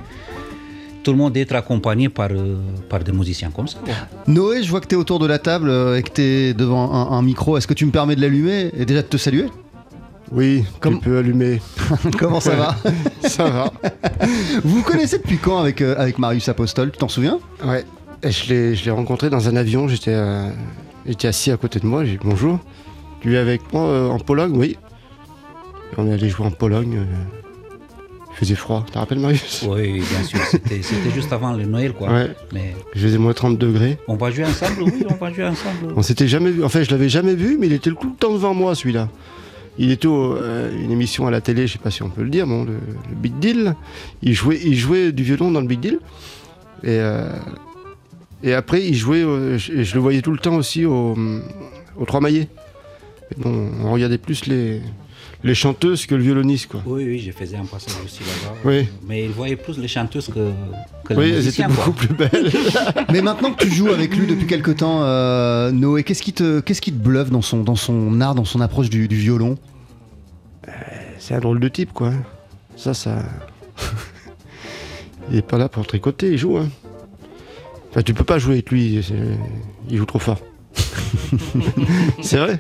tout 1.08 1.12
le 1.12 1.18
monde 1.18 1.34
est 1.38 1.50
accompagné 1.52 2.10
par, 2.10 2.28
euh, 2.32 2.56
par 2.90 3.02
des 3.02 3.12
musiciens 3.12 3.50
comme 3.50 3.66
ça. 3.66 3.78
Noé, 4.26 4.62
je 4.62 4.68
vois 4.68 4.82
que 4.82 4.86
tu 4.86 4.94
es 4.94 4.98
autour 4.98 5.18
de 5.18 5.26
la 5.26 5.38
table 5.38 5.70
euh, 5.70 5.96
et 5.96 6.02
que 6.02 6.10
tu 6.10 6.20
es 6.20 6.52
devant 6.52 6.92
un, 6.92 7.16
un 7.16 7.22
micro. 7.22 7.56
Est-ce 7.56 7.66
que 7.66 7.72
tu 7.72 7.86
me 7.86 7.90
permets 7.90 8.14
de 8.14 8.20
l'allumer 8.20 8.70
et 8.76 8.84
déjà 8.84 9.00
de 9.00 9.06
te 9.06 9.16
saluer? 9.16 9.46
Oui, 10.30 10.64
Comme- 10.80 10.98
tu 10.98 11.04
peux 11.08 11.16
allumer. 11.16 11.62
Comment 12.18 12.40
ça 12.40 12.54
va? 12.56 12.76
Ça 13.26 13.44
va. 13.48 13.72
Vous 14.64 14.82
connaissez 14.82 15.16
depuis 15.16 15.38
quand 15.38 15.58
avec, 15.60 15.80
euh, 15.80 15.94
avec 15.96 16.18
Marius 16.18 16.46
Apostol? 16.50 16.90
Tu 16.90 16.98
t'en 16.98 17.08
souviens? 17.08 17.38
Ouais. 17.64 17.86
Et 18.22 18.30
je 18.30 18.50
l'ai, 18.52 18.74
je 18.74 18.84
l'ai 18.84 18.90
rencontré 18.90 19.30
dans 19.30 19.48
un 19.48 19.56
avion. 19.56 19.88
J'étais, 19.88 20.12
euh, 20.12 20.50
il 21.06 21.12
était 21.12 21.28
assis 21.28 21.50
à 21.50 21.56
côté 21.56 21.80
de 21.80 21.86
moi. 21.86 22.04
J'ai 22.04 22.18
dit 22.18 22.18
bonjour. 22.22 22.58
Lui 23.24 23.38
avec 23.38 23.72
moi 23.72 23.84
euh, 23.84 24.08
en 24.10 24.18
Pologne, 24.18 24.52
oui. 24.54 24.76
Et 25.90 25.94
on 25.96 26.06
est 26.06 26.12
allé 26.12 26.28
jouer 26.28 26.44
en 26.44 26.50
Pologne. 26.50 27.06
Faisait 28.38 28.54
froid. 28.54 28.82
Tu 28.86 28.92
te 28.92 28.98
rappelles, 28.98 29.18
Marius? 29.18 29.64
Oui, 29.68 29.94
bien 30.00 30.22
sûr, 30.24 30.38
c'était 30.50 30.80
juste 31.14 31.32
avant 31.32 31.52
le 31.54 31.64
Noël 31.64 31.92
quoi. 31.92 32.08
Ouais. 32.12 32.30
Mais 32.52 32.74
Il 32.94 33.00
faisait 33.00 33.18
moins 33.18 33.32
30 33.32 33.58
degrés. 33.58 33.98
on 34.06 34.16
va 34.16 34.30
jouer 34.30 34.44
ensemble, 34.44 34.82
oui, 34.84 35.04
on 35.10 35.14
va 35.14 35.32
jouer 35.32 35.44
ensemble. 35.46 35.92
On 35.96 36.02
s'était 36.02 36.28
jamais 36.28 36.50
vu. 36.50 36.62
En 36.64 36.68
fait, 36.68 36.84
je 36.84 36.90
l'avais 36.90 37.08
jamais 37.08 37.34
vu, 37.34 37.56
mais 37.58 37.66
il 37.66 37.72
était 37.72 37.90
tout 37.90 38.08
le 38.08 38.16
temps 38.18 38.32
devant 38.32 38.54
moi, 38.54 38.74
celui-là. 38.74 39.08
Il 39.80 39.90
était 39.92 40.06
au, 40.08 40.34
euh, 40.36 40.70
une 40.76 40.90
émission 40.90 41.26
à 41.26 41.30
la 41.30 41.40
télé, 41.40 41.66
je 41.66 41.74
sais 41.74 41.78
pas 41.78 41.90
si 41.90 42.02
on 42.02 42.10
peut 42.10 42.22
le 42.22 42.30
dire, 42.30 42.46
bon, 42.46 42.64
le, 42.64 42.72
le 42.72 43.14
Big 43.14 43.38
Deal. 43.38 43.74
Il 44.22 44.32
jouait, 44.34 44.58
il 44.64 44.74
jouait 44.76 45.12
du 45.12 45.22
violon 45.22 45.50
dans 45.52 45.60
le 45.60 45.66
Big 45.68 45.80
Deal. 45.80 45.98
Et, 46.82 46.98
euh, 46.98 47.30
et 48.42 48.54
après, 48.54 48.84
il 48.84 48.94
jouait, 48.94 49.22
euh, 49.22 49.56
je, 49.58 49.82
je 49.82 49.94
le 49.94 50.00
voyais 50.00 50.20
tout 50.22 50.32
le 50.32 50.38
temps 50.38 50.54
aussi 50.56 50.84
au, 50.84 51.16
au 51.96 52.04
Trois 52.06 52.20
Maillets. 52.20 52.48
Bon, 53.36 53.68
on 53.84 53.92
regardait 53.92 54.18
plus 54.18 54.46
les, 54.46 54.80
les 55.44 55.54
chanteuses 55.54 56.06
que 56.06 56.14
le 56.14 56.22
violoniste, 56.22 56.66
quoi. 56.66 56.82
Oui, 56.84 57.04
oui, 57.04 57.18
je 57.20 57.30
faisais 57.30 57.56
un 57.56 57.64
passage 57.64 57.94
aussi 58.04 58.20
là-bas. 58.20 58.56
Oui. 58.64 58.88
Mais 59.06 59.24
il 59.24 59.30
voyait 59.30 59.56
plus 59.56 59.78
les 59.78 59.86
chanteuses 59.88 60.26
que, 60.28 60.50
que 61.04 61.14
Oui, 61.14 61.30
les 61.30 61.36
elles 61.36 61.48
étaient 61.48 61.64
beaucoup 61.68 61.92
plus 61.92 62.12
belles. 62.14 62.50
Mais 63.12 63.22
maintenant 63.22 63.52
que 63.52 63.64
tu 63.64 63.70
joues 63.70 63.88
avec 63.90 64.16
lui 64.16 64.26
depuis 64.26 64.46
quelque 64.46 64.72
temps, 64.72 65.02
euh, 65.02 65.70
Noé, 65.70 66.02
qu'est-ce 66.02 66.22
qui 66.22 66.32
te, 66.32 66.60
qu'est-ce 66.60 66.80
qui 66.80 66.92
te 66.92 66.98
bluffe 66.98 67.30
dans 67.30 67.42
son, 67.42 67.62
dans 67.62 67.76
son 67.76 68.20
art, 68.20 68.34
dans 68.34 68.44
son 68.44 68.60
approche 68.60 68.90
du, 68.90 69.06
du 69.06 69.16
violon? 69.16 69.56
C'est 71.18 71.34
un 71.34 71.40
drôle 71.40 71.60
de 71.60 71.68
type, 71.68 71.92
quoi. 71.92 72.12
Ça, 72.76 72.94
ça. 72.94 73.22
il 75.30 75.36
est 75.36 75.42
pas 75.42 75.58
là 75.58 75.68
pour 75.68 75.86
tricoter, 75.86 76.32
il 76.32 76.38
joue. 76.38 76.56
Hein. 76.58 76.68
Enfin, 77.90 78.02
tu 78.02 78.14
peux 78.14 78.24
pas 78.24 78.38
jouer 78.38 78.54
avec 78.54 78.70
lui, 78.70 79.04
c'est- 79.06 79.14
il 79.88 79.96
joue 79.98 80.04
trop 80.06 80.18
fort. 80.18 80.40
c'est 82.22 82.36
vrai? 82.38 82.58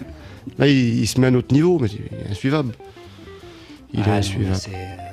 Là, 0.58 0.66
il, 0.68 1.00
il 1.00 1.06
se 1.06 1.20
met 1.20 1.26
à 1.26 1.30
un 1.30 1.34
autre 1.34 1.52
niveau, 1.54 1.78
mais 1.78 1.88
il 1.88 2.26
est 2.26 2.30
insuivable. 2.30 2.74
Il 3.94 4.00
Ah, 4.04 4.16
est 4.16 4.18
insuivable. 4.18 4.56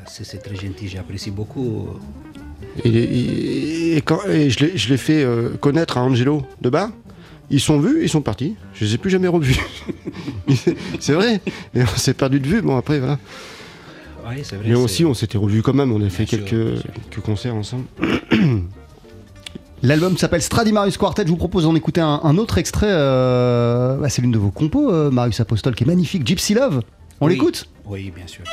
c'est- 0.08 0.38
très 0.38 0.56
gentil, 0.56 0.88
j'apprécie 0.88 1.32
beaucoup. 1.32 1.88
Il 2.84 2.96
est- 2.98 3.04
il- 3.04 3.98
et 3.98 4.02
quand, 4.02 4.20
et 4.28 4.50
je 4.50 4.66
l'ai- 4.90 4.98
fait 4.98 5.24
euh, 5.24 5.50
connaître 5.58 5.98
à 5.98 6.04
Angelo 6.04 6.44
de 6.62 6.70
bas. 6.70 6.92
Ils 7.50 7.60
sont 7.60 7.80
vus, 7.80 8.00
ils 8.02 8.10
sont 8.10 8.22
partis. 8.22 8.56
Je 8.74 8.86
les 8.86 8.96
ai 8.96 8.98
plus 8.98 9.10
jamais 9.12 9.28
revus. 9.28 9.60
c'est 11.00 11.14
vrai. 11.14 11.42
Et 11.76 11.82
on 11.84 11.98
s'est 11.98 12.14
perdu 12.16 12.40
de 12.40 12.48
vue. 12.48 12.62
Bon, 12.62 12.76
après, 12.78 13.00
voilà. 13.00 13.20
Oui, 14.28 14.38
c'est 14.44 14.56
vrai. 14.56 14.66
Mais 14.70 14.76
aussi, 14.76 15.06
on 15.06 15.14
s'était 15.14 15.38
revus 15.38 15.62
quand 15.62 15.74
même. 15.74 15.92
On 15.92 16.02
a 16.04 16.10
fait 16.10 16.26
sûr, 16.26 16.44
quelques 16.44 17.24
concerts 17.24 17.54
ensemble. 17.56 17.86
L'album 19.86 20.18
s'appelle 20.18 20.42
Stradimarius 20.42 20.98
Quartet. 20.98 21.24
Je 21.26 21.30
vous 21.30 21.38
propose 21.38 21.64
d'en 21.64 21.76
écouter 21.76 22.02
un, 22.02 22.20
un 22.24 22.38
autre 22.40 22.58
extrait. 22.58 22.88
euh, 22.90 23.98
bah, 23.98 24.10
c'est 24.10 24.24
l'une 24.24 24.32
de 24.32 24.40
vos 24.40 24.50
compos, 24.50 24.92
euh, 24.92 25.12
Marius 25.12 25.40
Apostol, 25.42 25.76
qui 25.76 25.84
est 25.84 25.88
magnifique. 25.88 26.26
Gypsy 26.26 26.56
Love. 26.56 26.82
On 27.22 27.28
Oui. 27.28 27.34
l'écoute? 27.34 27.68
Oui, 27.86 28.12
bien 28.16 28.26
sûr. 28.26 28.44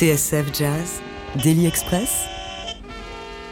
TSF 0.00 0.46
Jazz, 0.58 1.02
Daily 1.44 1.66
Express, 1.66 2.24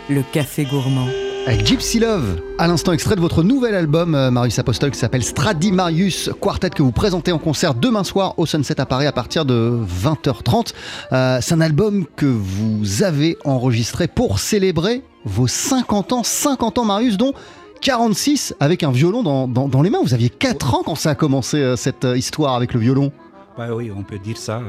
le 0.09 0.23
café 0.33 0.65
gourmand. 0.65 1.07
Avec 1.47 1.67
Gypsy 1.67 1.99
Love, 1.99 2.41
à 2.57 2.67
l'instant 2.67 2.93
extrait 2.93 3.17
de 3.17 3.21
votre 3.21 3.43
nouvel 3.43 3.75
album, 3.75 4.15
euh, 4.15 4.31
Marius 4.31 4.59
Apostol, 4.59 4.91
qui 4.91 4.99
s'appelle 4.99 5.23
Stradimarius 5.23 6.31
Quartet, 6.41 6.71
que 6.71 6.83
vous 6.83 6.91
présentez 6.91 7.33
en 7.33 7.39
concert 7.39 7.75
demain 7.75 8.03
soir 8.03 8.33
au 8.39 8.47
Sunset 8.47 8.81
à 8.81 8.87
Paris 8.87 9.05
à 9.05 9.13
partir 9.13 9.45
de 9.45 9.79
20h30. 10.03 10.73
Euh, 11.13 11.39
c'est 11.43 11.53
un 11.53 11.61
album 11.61 12.07
que 12.17 12.25
vous 12.25 13.03
avez 13.03 13.37
enregistré 13.45 14.09
pour 14.09 14.39
célébrer 14.39 15.03
vos 15.27 15.49
50 15.49 16.15
ans, 16.15 16.23
50 16.23 16.79
ans 16.79 16.87
Marius, 16.87 17.19
dont 17.19 17.35
46 17.83 18.55
avec 18.59 18.85
un 18.85 18.91
violon 18.91 19.23
dans, 19.23 19.49
dans- 19.49 19.69
dans 19.69 19.83
les 19.83 19.91
mains. 19.91 20.01
Vous 20.03 20.15
aviez 20.15 20.31
4 20.31 20.77
ans 20.77 20.83
quand 20.83 20.95
ça 20.95 21.11
a 21.11 21.15
commencé 21.15 21.59
euh, 21.59 21.77
cette 21.77 22.07
histoire 22.17 22.55
avec 22.55 22.73
le 22.73 22.81
violon. 22.81 23.13
Bah 23.59 23.67
oui, 23.75 23.91
on 23.95 24.03
peut 24.03 24.19
dire 24.19 24.39
ça. 24.39 24.63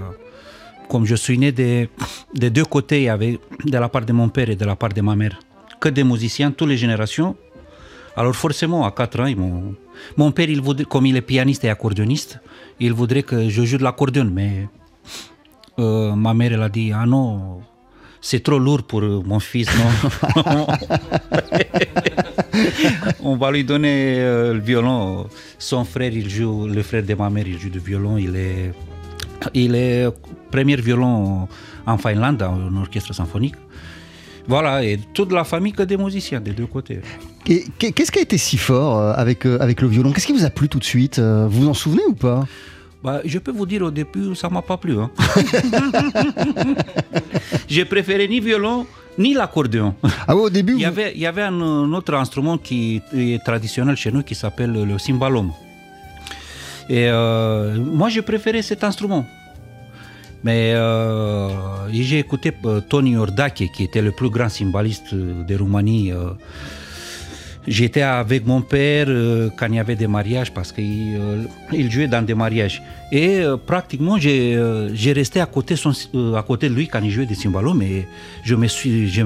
Comme 0.89 1.05
je 1.05 1.15
suis 1.15 1.37
né 1.37 1.51
des, 1.51 1.87
des 2.33 2.49
deux 2.49 2.65
côtés, 2.65 3.01
il 3.01 3.03
y 3.03 3.09
avait 3.09 3.39
de 3.63 3.77
la 3.77 3.87
part 3.89 4.03
de 4.05 4.11
mon 4.13 4.27
père 4.29 4.49
et 4.49 4.55
de 4.55 4.65
la 4.65 4.75
part 4.75 4.89
de 4.89 5.01
ma 5.01 5.15
mère, 5.15 5.37
que 5.79 5.89
des 5.89 6.03
musiciens, 6.03 6.51
toutes 6.51 6.69
les 6.69 6.77
générations. 6.77 7.35
Alors 8.15 8.35
forcément, 8.35 8.85
à 8.85 8.91
4 8.91 9.19
ans, 9.21 9.25
ils 9.27 9.37
m'ont- 9.37 9.75
mon 10.17 10.31
père, 10.31 10.49
il 10.49 10.61
voudrait, 10.61 10.85
comme 10.85 11.05
il 11.05 11.15
est 11.15 11.21
pianiste 11.21 11.63
et 11.63 11.69
accordéoniste, 11.69 12.39
il 12.79 12.91
voudrait 12.93 13.23
que 13.23 13.49
je 13.49 13.63
joue 13.63 13.77
de 13.77 13.83
l'accordéon, 13.83 14.25
mais 14.33 14.67
euh, 15.77 16.13
ma 16.15 16.33
mère, 16.33 16.53
elle 16.53 16.63
a 16.63 16.69
dit, 16.69 16.91
ah 16.93 17.05
non, 17.05 17.61
c'est 18.19 18.41
trop 18.43 18.57
lourd 18.59 18.83
pour 18.83 19.01
euh, 19.03 19.21
mon 19.23 19.39
fils, 19.39 19.69
non. 19.77 20.43
On 23.23 23.35
va 23.37 23.51
lui 23.51 23.63
donner 23.63 24.19
euh, 24.19 24.53
le 24.53 24.59
violon. 24.59 25.27
Son 25.57 25.85
frère, 25.85 26.11
il 26.13 26.29
joue, 26.29 26.67
le 26.67 26.81
frère 26.83 27.03
de 27.03 27.13
ma 27.13 27.29
mère, 27.29 27.47
il 27.47 27.59
joue 27.59 27.69
du 27.69 27.79
violon. 27.79 28.17
Il 28.17 28.35
est, 28.35 28.71
il 29.53 29.75
est 29.75 30.07
premier 30.51 30.75
violon 30.77 31.47
en 31.85 31.97
Finlande, 31.97 32.41
en 32.43 32.75
orchestre 32.81 33.13
symphonique. 33.13 33.55
Voilà, 34.47 34.83
et 34.83 34.99
toute 35.13 35.31
la 35.31 35.43
famille 35.43 35.73
que 35.73 35.83
des 35.83 35.97
musiciens 35.97 36.41
des 36.41 36.51
deux 36.53 36.65
côtés. 36.65 37.01
Et 37.47 37.65
qu'est-ce 37.77 38.11
qui 38.11 38.19
a 38.19 38.21
été 38.23 38.37
si 38.37 38.57
fort 38.57 38.97
euh, 38.99 39.13
avec, 39.15 39.45
euh, 39.45 39.59
avec 39.61 39.81
le 39.81 39.87
violon? 39.87 40.11
Qu'est-ce 40.11 40.25
qui 40.27 40.33
vous 40.33 40.45
a 40.45 40.49
plu 40.49 40.67
tout 40.67 40.79
de 40.79 40.83
suite 40.83 41.19
Euh, 41.19 41.47
Vous 41.49 41.61
vous 41.63 41.69
en 41.69 41.73
souvenez 41.75 42.03
ou 42.09 42.13
pas? 42.15 42.47
Bah, 43.03 43.21
je 43.25 43.37
peux 43.39 43.51
vous 43.51 43.65
dire 43.65 43.83
au 43.83 43.91
début, 43.91 44.35
ça 44.35 44.49
m'a 44.49 44.61
pas 44.61 44.77
plu. 44.77 44.97
hein. 44.99 45.09
J'ai 47.67 47.85
préféré 47.85 48.27
ni 48.27 48.39
violon 48.39 48.85
ni 49.17 49.33
l'accordéon. 49.33 49.93
Ah 50.27 50.35
ouais, 50.35 50.41
au 50.43 50.49
début, 50.49 50.73
Il 50.73 50.79
y 50.79 50.83
vous- 50.83 50.87
avait, 50.89 51.11
il 51.15 51.21
y 51.21 51.25
avait 51.27 51.41
un, 51.43 51.61
un 51.61 51.93
autre 51.93 52.13
instrument 52.13 52.57
qui 52.57 53.01
est 53.13 53.43
traditionnel 53.43 53.95
chez 53.97 54.11
nous 54.11 54.23
qui 54.23 54.33
s'appelle 54.35 54.71
le 54.71 54.97
cymbalum. 54.97 55.51
Et 56.89 57.07
euh, 57.07 57.77
moi, 57.83 58.09
j'ai 58.09 58.21
préféré 58.21 58.61
cet 58.61 58.83
instrument. 58.83 59.25
Mais 60.43 60.73
euh, 60.73 61.49
j'ai 61.91 62.19
écouté 62.19 62.53
euh, 62.65 62.81
Tony 62.81 63.17
Ordake, 63.17 63.69
qui 63.73 63.83
était 63.83 64.01
le 64.01 64.11
plus 64.11 64.29
grand 64.29 64.49
cymbaliste 64.49 65.13
de 65.13 65.55
Roumanie. 65.55 66.11
euh. 66.11 66.31
J'étais 67.67 68.01
avec 68.01 68.47
mon 68.47 68.61
père 68.61 69.05
euh, 69.09 69.49
quand 69.55 69.67
il 69.67 69.75
y 69.75 69.79
avait 69.79 69.95
des 69.95 70.07
mariages 70.07 70.51
parce 70.51 70.71
qu'il 70.71 71.15
euh, 71.15 71.43
il 71.71 71.91
jouait 71.91 72.07
dans 72.07 72.25
des 72.25 72.33
mariages. 72.33 72.81
Et 73.11 73.41
euh, 73.41 73.57
pratiquement, 73.57 74.17
j'ai 74.17 74.55
euh, 74.55 74.89
resté 75.13 75.39
à 75.39 75.45
côté, 75.45 75.75
euh, 76.15 76.33
à 76.35 76.41
côté 76.41 76.69
de 76.69 76.73
lui 76.73 76.87
quand 76.87 77.01
il 77.03 77.11
jouait 77.11 77.27
des 77.27 77.35
cymbalums. 77.35 77.77
Mais 77.77 78.07
je 78.43 78.55
me 78.55 78.67
suis, 78.67 79.07
je 79.07 79.23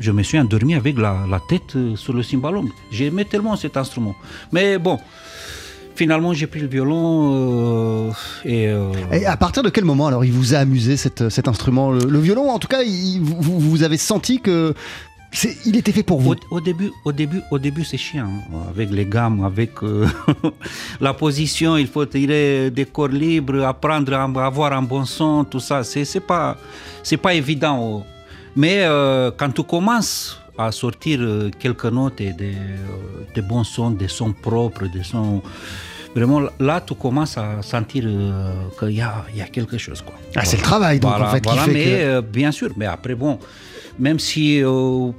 je 0.00 0.12
me 0.12 0.22
suis 0.22 0.38
endormi 0.38 0.74
avec 0.74 0.98
la, 0.98 1.40
tête 1.48 1.76
euh, 1.76 1.96
sur 1.96 2.12
le 2.12 2.22
cymbalum. 2.22 2.68
J'aimais 2.90 3.24
tellement 3.24 3.56
cet 3.56 3.76
instrument. 3.76 4.14
Mais 4.52 4.76
bon, 4.78 4.98
finalement, 6.02 6.32
j'ai 6.38 6.46
pris 6.46 6.60
le 6.60 6.68
violon 6.76 8.08
euh, 8.08 8.10
et. 8.44 8.68
euh, 8.68 8.92
Et 9.12 9.26
à 9.26 9.36
partir 9.36 9.62
de 9.62 9.70
quel 9.74 9.84
moment 9.84 10.06
alors 10.10 10.24
il 10.24 10.32
vous 10.32 10.54
a 10.54 10.58
amusé 10.58 10.96
cet, 10.96 11.28
cet 11.28 11.46
instrument 11.48 11.90
le, 11.96 12.00
le 12.16 12.20
violon? 12.20 12.46
En 12.50 12.58
tout 12.62 12.68
cas 12.74 12.82
il- 12.82 13.20
vous, 13.20 13.58
vous- 13.58 13.82
avez 13.82 13.98
senti 13.98 14.34
que 14.40 14.74
il 15.66 15.76
était 15.76 15.92
fait 15.92 16.02
pour 16.10 16.20
vous? 16.22 16.32
Au, 16.50 16.56
au 16.56 16.60
début, 16.60 16.90
au 17.04 17.12
début, 17.12 17.42
au 17.50 17.58
début, 17.58 17.84
c'est 17.84 17.98
chiant. 18.06 18.26
hein, 18.26 18.62
Avec 18.74 18.88
les 18.90 19.04
gammes, 19.04 19.44
avec 19.44 19.72
euh, 19.82 20.06
la 21.06 21.12
position, 21.12 21.76
il 21.76 21.86
faut 21.86 22.06
tirer 22.06 22.70
des 22.70 22.86
corps 22.86 23.08
libres, 23.24 23.62
apprendre 23.64 24.14
à 24.14 24.22
avoir 24.24 24.72
un 24.72 24.82
bon 24.82 25.04
son, 25.04 25.44
tout 25.44 25.60
ça. 25.60 25.84
C'est, 25.84 26.20
pas, 26.20 26.56
c'est 27.02 27.18
pas 27.18 27.34
évident. 27.34 27.78
oh. 27.82 28.02
Mais 28.56 28.78
euh, 28.84 29.30
quand 29.36 29.50
tu 29.50 29.62
commences 29.64 30.40
à 30.58 30.72
sortir 30.72 31.20
euh, 31.22 31.50
quelques 31.58 31.84
notes 31.86 32.20
et 32.20 32.32
des, 32.32 32.54
euh, 32.54 33.24
des 33.34 33.42
bons 33.42 33.64
sons, 33.64 33.92
des 33.92 34.08
sons 34.08 34.32
propres, 34.32 34.86
des 34.86 35.04
sons. 35.04 35.40
Vraiment, 36.16 36.40
là, 36.58 36.80
tu 36.80 36.94
commences 36.94 37.38
à 37.38 37.62
sentir 37.62 38.04
euh, 38.06 38.52
qu'il 38.78 38.90
y 38.96 39.00
a, 39.00 39.24
il 39.32 39.38
y 39.38 39.42
a 39.42 39.46
quelque 39.46 39.78
chose. 39.78 40.02
Quoi. 40.02 40.14
Ah, 40.34 40.44
c'est 40.44 40.56
le 40.56 40.62
travail, 40.62 40.98
donc, 40.98 41.12
en 41.12 41.26
fait, 41.30 41.40
qui 41.40 41.46
voilà, 41.48 41.62
fait 41.62 41.72
mais 41.72 41.84
que- 41.84 41.90
euh, 41.90 42.20
bien 42.22 42.50
sûr, 42.50 42.70
mais 42.76 42.86
après, 42.86 43.14
bon, 43.14 43.38
même 43.98 44.18
si, 44.18 44.60
euh, 44.62 45.12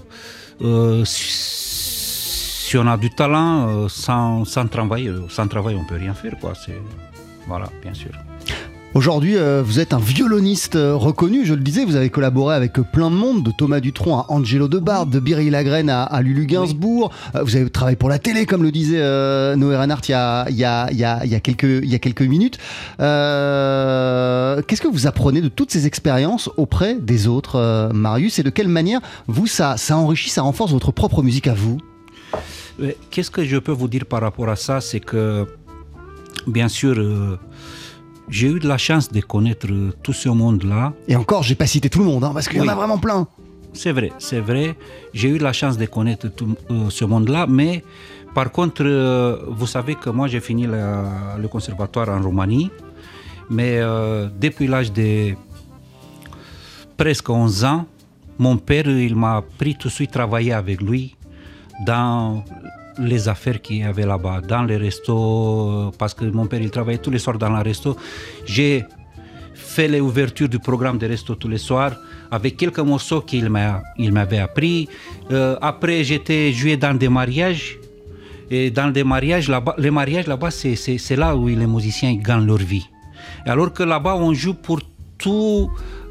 si, 1.05 2.77
on 2.77 2.85
a 2.87 2.97
du 2.97 3.09
talent, 3.11 3.87
sans, 3.87 4.43
sans 4.45 4.67
travail, 4.67 5.11
sans 5.29 5.47
travail, 5.47 5.75
on 5.75 5.85
peut 5.85 5.95
rien 5.95 6.13
faire, 6.13 6.33
quoi. 6.41 6.53
C'est, 6.65 6.77
voilà, 7.47 7.69
bien 7.81 7.93
sûr. 7.93 8.11
Aujourd'hui, 8.95 9.37
euh, 9.37 9.61
vous 9.63 9.79
êtes 9.79 9.93
un 9.93 9.99
violoniste 9.99 10.75
euh, 10.75 10.95
reconnu, 10.95 11.45
je 11.45 11.53
le 11.53 11.61
disais, 11.61 11.85
vous 11.85 11.95
avez 11.95 12.09
collaboré 12.09 12.55
avec 12.55 12.79
euh, 12.79 12.83
plein 12.83 13.11
de 13.11 13.15
monde, 13.15 13.43
de 13.43 13.51
Thomas 13.51 13.79
Dutronc 13.79 14.17
à 14.17 14.25
Angelo 14.29 14.67
Debarde, 14.67 15.11
de 15.11 15.19
Birry 15.19 15.51
Lagrène 15.51 15.91
à, 15.91 16.03
à 16.03 16.21
Lulu 16.23 16.47
Gainsbourg. 16.47 17.11
Euh, 17.35 17.43
vous 17.43 17.55
avez 17.55 17.69
travaillé 17.69 17.95
pour 17.95 18.09
la 18.09 18.17
télé, 18.17 18.47
comme 18.47 18.63
le 18.63 18.71
disait 18.71 18.97
euh, 18.99 19.55
Noé 19.55 19.77
Reinhardt 19.77 20.01
il 20.07 20.11
y 20.11 20.15
a, 20.15 20.45
il 20.49 20.55
y 20.57 20.63
a- 20.65 20.87
il 20.91 20.97
y 20.97 21.03
a- 21.05 21.21
il 21.23 21.29
y 21.31 21.35
a 21.35 21.39
quelques, 21.39 21.63
il 21.83 21.85
y 21.89 21.93
a 21.93 21.99
quelques 21.99 22.23
minutes. 22.23 22.57
Euh, 22.99 24.61
Qu'est-ce 24.67 24.81
que 24.81 24.87
vous 24.87 25.05
apprenez 25.05 25.41
de 25.41 25.49
toutes 25.49 25.69
ces 25.71 25.85
expériences 25.85 26.49
auprès 26.57 26.95
des 26.95 27.27
autres, 27.27 27.57
euh, 27.57 27.89
Marius, 27.93 28.39
et 28.39 28.43
de 28.43 28.49
quelle 28.49 28.67
manière, 28.69 29.01
vous, 29.27 29.45
ça, 29.45 29.77
ça 29.77 29.97
enrichit, 29.97 30.31
ça 30.31 30.41
renforce 30.41 30.71
votre 30.71 30.91
propre 30.91 31.21
musique 31.21 31.45
à 31.47 31.53
vous? 31.53 31.77
Qu'est-ce 33.11 33.29
que 33.29 33.43
je 33.45 33.57
peux 33.57 33.71
vous 33.71 33.87
dire 33.87 34.05
par 34.05 34.21
rapport 34.21 34.49
à 34.49 34.55
ça? 34.55 34.81
C'est 34.81 34.99
que, 34.99 35.45
bien 36.47 36.69
sûr, 36.69 36.95
euh, 36.97 37.37
j'ai 38.29 38.47
eu 38.47 38.59
de 38.59 38.67
la 38.67 38.77
chance 38.77 39.11
de 39.11 39.19
connaître 39.21 39.67
tout 40.03 40.13
ce 40.13 40.29
monde-là. 40.29 40.93
Et 41.07 41.15
encore, 41.15 41.43
j'ai 41.43 41.55
pas 41.55 41.65
cité 41.67 41.89
tout 41.89 41.99
le 41.99 42.05
monde, 42.05 42.23
hein, 42.23 42.31
parce 42.33 42.47
qu'il 42.47 42.57
y 42.59 42.61
en 42.61 42.67
a 42.67 42.75
vraiment 42.75 42.97
plein. 42.97 43.27
C'est 43.73 43.91
vrai, 43.91 44.11
c'est 44.17 44.39
vrai. 44.39 44.75
J'ai 45.13 45.29
eu 45.29 45.37
la 45.37 45.53
chance 45.53 45.77
de 45.77 45.85
connaître 45.85 46.27
tout 46.29 46.55
euh, 46.71 46.89
ce 46.89 47.05
monde-là, 47.05 47.45
mais 47.47 47.83
par 48.33 48.51
contre, 48.51 48.83
euh, 48.85 49.37
vous 49.47 49.67
savez 49.67 49.95
que 49.95 50.09
moi 50.09 50.27
j'ai 50.27 50.39
fini 50.39 50.65
la- 50.67 51.37
le 51.39 51.47
conservatoire 51.47 52.09
en 52.09 52.21
Roumanie, 52.21 52.71
mais 53.49 53.77
euh, 53.77 54.27
depuis 54.39 54.67
l'âge 54.67 54.91
de 54.91 55.33
presque 56.97 57.29
11 57.29 57.63
ans, 57.65 57.85
mon 58.37 58.57
père 58.57 58.87
il 58.87 59.15
m'a 59.15 59.43
pris 59.57 59.75
tout 59.75 59.87
de 59.89 59.93
suite 59.93 60.11
travailler 60.11 60.53
avec 60.53 60.81
lui 60.81 61.15
dans 61.85 62.43
les 62.99 63.27
affaires 63.27 63.61
qu'il 63.61 63.77
y 63.77 63.83
avait 63.83 64.05
là-bas, 64.05 64.41
dans 64.41 64.63
les 64.63 64.77
restos, 64.77 65.71
euh, 65.71 65.91
parce 65.97 66.13
que 66.13 66.25
mon 66.25 66.47
père 66.47 66.61
il 66.61 66.71
travaillait 66.71 66.99
tous 66.99 67.11
les 67.11 67.19
soirs 67.19 67.37
dans 67.37 67.49
le 67.49 67.61
resto. 67.61 67.95
J'ai 68.45 68.85
fait 69.53 69.87
les 69.87 69.99
ouvertures 69.99 70.49
du 70.49 70.59
programme 70.59 70.97
de 70.97 71.07
resto 71.07 71.35
tous 71.35 71.47
les 71.47 71.57
soirs 71.57 71.93
avec 72.31 72.57
quelques 72.57 72.79
morceaux 72.79 73.21
qu'il 73.21 73.49
m'a, 73.49 73.81
il 73.97 74.11
m'avait 74.11 74.39
appris. 74.39 74.87
Euh, 75.31 75.55
après, 75.61 76.03
j'étais 76.03 76.51
joué 76.53 76.77
dans 76.77 76.93
des 76.93 77.09
mariages. 77.09 77.77
Et 78.51 78.71
dans 78.71 78.89
des 78.91 79.03
mariages 79.03 79.47
là-bas, 79.47 79.75
les 79.77 79.91
mariages 79.91 80.25
là-bas, 80.25 80.49
c'est, 80.49 81.15
là 81.15 81.35
où 81.35 81.47
les 81.47 81.67
musiciens 81.67 82.15
gagnent 82.15 82.47
leur 82.47 82.57
vie. 82.57 82.87
Alors 83.45 83.71
que 83.71 83.83
là-bas, 83.83 84.15
on 84.15 84.33
joue 84.33 84.55
pour 84.55 84.79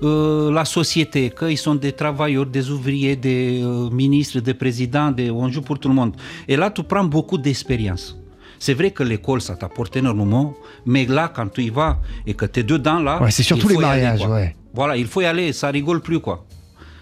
toute 0.01 0.55
la 0.55 0.65
société, 0.65 1.31
qu'ils 1.39 1.59
sont 1.59 1.75
des 1.75 1.93
travailleurs, 1.93 2.47
des 2.47 2.71
ouvriers, 2.71 3.17
des 3.17 3.61
euh, 3.63 3.91
ministres, 3.91 4.41
des 4.41 4.55
présidents, 4.55 5.11
des- 5.11 5.31
on 5.31 5.49
joue 5.49 5.63
pour 5.63 5.79
tout 5.79 5.89
le 5.89 5.95
monde. 5.95 6.15
Et 6.47 6.57
là, 6.57 6.71
tu 6.71 6.83
prends 6.83 7.05
beaucoup 7.05 7.39
d'expérience. 7.39 8.17
C'est 8.61 8.75
vrai 8.75 8.91
que 8.91 9.03
l'école, 9.05 9.41
ça 9.41 9.55
t'apporte 9.55 9.97
énormément, 9.97 10.55
mais 10.85 11.07
là, 11.07 11.31
quand 11.35 11.49
tu 11.49 11.63
y 11.63 11.71
vas 11.71 11.99
et 12.27 12.35
que 12.35 12.45
tu 12.47 12.61
es 12.61 12.63
dedans, 12.65 13.01
là. 13.01 13.23
Ouais, 13.23 13.31
c'est 13.31 13.43
surtout 13.45 13.69
les 13.69 13.77
aller, 13.77 13.87
mariages, 13.87 14.27
ouais. 14.27 14.55
Voilà, 14.75 14.97
il 14.97 15.07
faut 15.07 15.21
y 15.21 15.27
aller, 15.27 15.53
ça 15.53 15.69
rigole 15.69 16.01
plus, 16.01 16.19
quoi. 16.21 16.45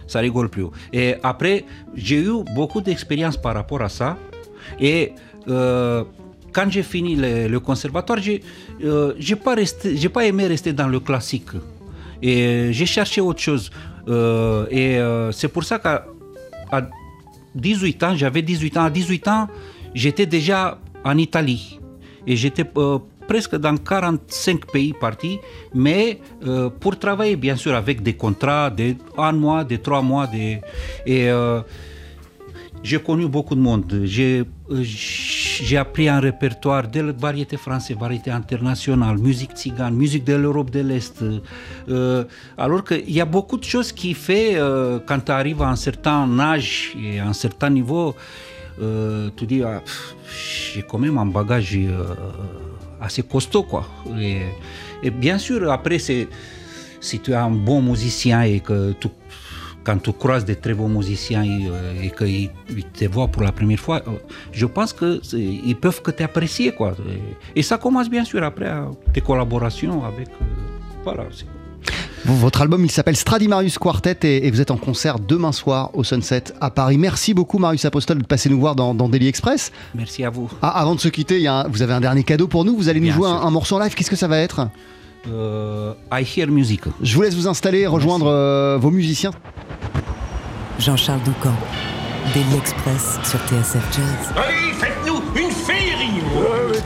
Ça 0.07 0.21
rigole 0.21 0.49
plus. 0.51 0.67
Et 0.93 1.15
après, 1.23 1.65
j'ai 1.95 2.19
eu 2.23 2.45
beaucoup 2.55 2.81
d'expérience 2.81 3.37
par 3.37 3.55
rapport 3.55 3.83
à 3.83 3.89
ça. 3.89 4.17
Et 4.79 5.13
euh, 5.49 6.05
quand 6.53 6.71
j'ai 6.71 6.83
fini 6.83 7.17
le, 7.17 7.49
le 7.49 7.61
conservatoire, 7.61 8.19
j'ai 8.21 8.43
euh, 8.85 9.15
j'ai 9.19 9.37
pas, 9.37 9.55
resté- 9.57 10.09
pas 10.09 10.25
aimé 10.27 10.47
rester 10.47 10.73
dans 10.73 10.89
le 10.89 11.01
classique. 11.01 11.49
Et 12.27 12.43
euh, 12.43 12.73
j'ai 12.73 12.87
cherché 12.87 13.21
autre 13.21 13.41
chose. 13.41 13.71
Euh, 14.09 14.67
et 14.69 14.99
euh, 14.99 15.31
c'est 15.31 15.47
pour 15.47 15.63
ça 15.63 15.79
qu'à 15.79 16.07
à 16.73 16.83
18 17.55 18.03
ans, 18.03 18.17
j'avais 18.17 18.43
18 18.43 18.77
ans. 18.79 18.85
À 18.85 18.91
18 18.91 19.29
ans, 19.29 19.47
j'étais 19.95 20.27
déjà 20.27 20.79
en 21.05 21.17
Italie. 21.17 21.79
Et 22.27 22.35
j'étais 22.35 22.65
presque 23.29 23.55
dans 23.55 23.77
45 23.77 24.67
pays 24.73 24.93
partis, 24.93 25.39
mais 25.73 26.19
pour 26.81 26.99
travailler, 26.99 27.37
bien 27.37 27.55
sûr, 27.55 27.73
avec 27.77 28.03
des 28.03 28.15
contrats 28.15 28.69
de 28.71 28.97
un 29.17 29.31
mois, 29.31 29.63
de 29.63 29.77
trois 29.77 30.03
mois. 30.03 30.27
De, 30.27 30.59
et 31.07 31.31
j'ai 32.87 33.01
connu 33.01 33.27
beaucoup 33.27 33.57
de 33.57 33.61
monde. 33.61 34.03
J'ai 34.05 34.45
euh, 34.71 35.77
appris 35.77 36.09
un 36.09 36.21
répertoire 36.21 36.87
de 36.87 37.13
variété 37.19 37.57
française, 37.57 37.97
variété 37.97 38.31
internationale, 38.31 39.19
musique 39.19 39.53
tzigane, 39.57 39.95
musique 39.95 40.25
de 40.25 40.35
l'Europe 40.35 40.71
de 40.71 40.83
l'Est. 40.89 41.17
Euh, 41.89 42.25
alors 42.57 42.85
qu'il 42.85 43.11
y 43.11 43.21
a 43.21 43.25
beaucoup 43.25 43.57
de 43.57 43.65
choses 43.65 43.91
qui 43.91 44.15
fait 44.15 44.55
euh, 44.55 45.01
quand 45.05 45.19
tu 45.19 45.33
arrives 45.33 45.63
à 45.63 45.69
un 45.69 45.81
certain 45.89 46.39
âge 46.39 46.97
et 47.03 47.19
à 47.19 47.27
un 47.27 47.33
certain 47.33 47.71
niveau, 47.71 48.15
euh, 48.81 49.31
tu 49.37 49.47
dis, 49.47 49.63
ah, 49.65 49.83
j'ai 50.73 50.83
quand 50.83 50.99
même 50.99 51.19
un 51.19 51.27
bagage 51.27 51.77
euh, 51.77 52.05
assez 53.01 53.25
costaud. 53.25 53.65
Quoi. 53.65 53.85
Et, 55.03 55.11
bien 55.11 55.39
sûr, 55.39 55.73
après, 55.73 55.99
si 55.99 56.29
tu 57.21 57.33
es 57.33 57.35
un 57.35 57.51
bon 57.51 57.83
musicien 57.83 58.43
et 58.43 58.61
que 58.61 58.93
tu 59.01 59.09
quand 59.87 59.99
tu 60.07 60.13
croises 60.23 60.45
des 60.45 60.57
très 60.65 60.75
bons 60.81 60.89
musiciens 60.99 61.45
et, 61.45 61.69
euh, 61.71 62.03
et 62.05 62.11
qu'ils 62.19 62.51
ils 62.81 62.85
te 62.99 63.05
voient 63.15 63.29
pour 63.35 63.43
la 63.49 63.53
première 63.59 63.79
fois, 63.87 63.99
euh, 64.09 64.11
je 64.61 64.67
pense 64.77 64.93
qu'ils 64.93 65.77
peuvent 65.85 66.03
que 66.07 66.11
t'apprécier. 66.19 66.73
Quoi. 66.79 66.91
Et, 67.55 67.61
et 67.61 67.63
ça 67.63 67.77
commence 67.85 68.09
bien 68.17 68.25
sûr 68.31 68.43
après 68.51 68.67
à 68.79 68.89
tes 69.15 69.21
collaborations 69.21 69.99
avec... 70.11 70.29
euh, 70.29 70.45
voilà, 71.05 71.25
c'est- 71.37 71.47
Votre 72.25 72.61
album, 72.63 72.85
il 72.85 72.91
s'appelle 72.91 73.17
Stradimarius 73.17 73.79
Quartet 73.79 74.19
et, 74.25 74.47
et 74.47 74.51
vous 74.51 74.61
êtes 74.61 74.73
en 74.73 74.77
concert 74.89 75.17
demain 75.21 75.53
soir 75.53 75.91
au 75.99 76.03
Sunset 76.03 76.45
à 76.61 76.71
Paris. 76.71 76.99
Merci 76.99 77.31
beaucoup, 77.39 77.59
Marius 77.59 77.85
Apostol, 77.85 78.19
de 78.19 78.27
passer 78.27 78.49
nous 78.51 78.59
voir 78.59 78.75
dans, 78.75 78.93
dans 79.01 79.09
Daily 79.09 79.29
Express. 79.29 79.71
Merci 79.95 80.25
à 80.25 80.31
vous. 80.31 80.51
Ah, 80.63 80.81
avant 80.81 80.97
de 80.97 81.01
se 81.01 81.09
quitter, 81.17 81.37
il 81.37 81.43
y 81.43 81.47
a 81.47 81.55
un- 81.61 81.69
vous 81.69 81.83
avez 81.83 81.93
un 81.93 82.01
dernier 82.01 82.25
cadeau 82.25 82.49
pour 82.49 82.65
nous. 82.65 82.75
Vous 82.77 82.89
allez 82.89 82.99
nous 82.99 83.07
Bien 83.07 83.15
jouer 83.15 83.29
un, 83.29 83.51
morceau 83.51 83.77
en 83.77 83.79
live. 83.79 83.95
Qu'est-ce 83.95 84.11
que 84.11 84.17
ça 84.25 84.27
va 84.27 84.39
être? 84.39 84.69
Euh, 85.31 85.95
I 86.13 86.25
Hear 86.25 86.49
Music. 86.49 86.83
Je 87.03 87.15
vous 87.15 87.23
laisse 87.23 87.35
vous 87.35 87.49
installer, 87.49 87.87
rejoindre 87.87 88.27
euh, 88.27 88.79
vos 88.79 88.91
musiciens. 88.91 89.33
Jean-Charles 90.79 91.23
Doucan, 91.25 91.55
Daily 92.35 92.57
Express 92.57 93.19
sur 93.25 93.39
TSF 93.41 93.85
Jazz. 93.93 94.35
Allez, 94.37 94.66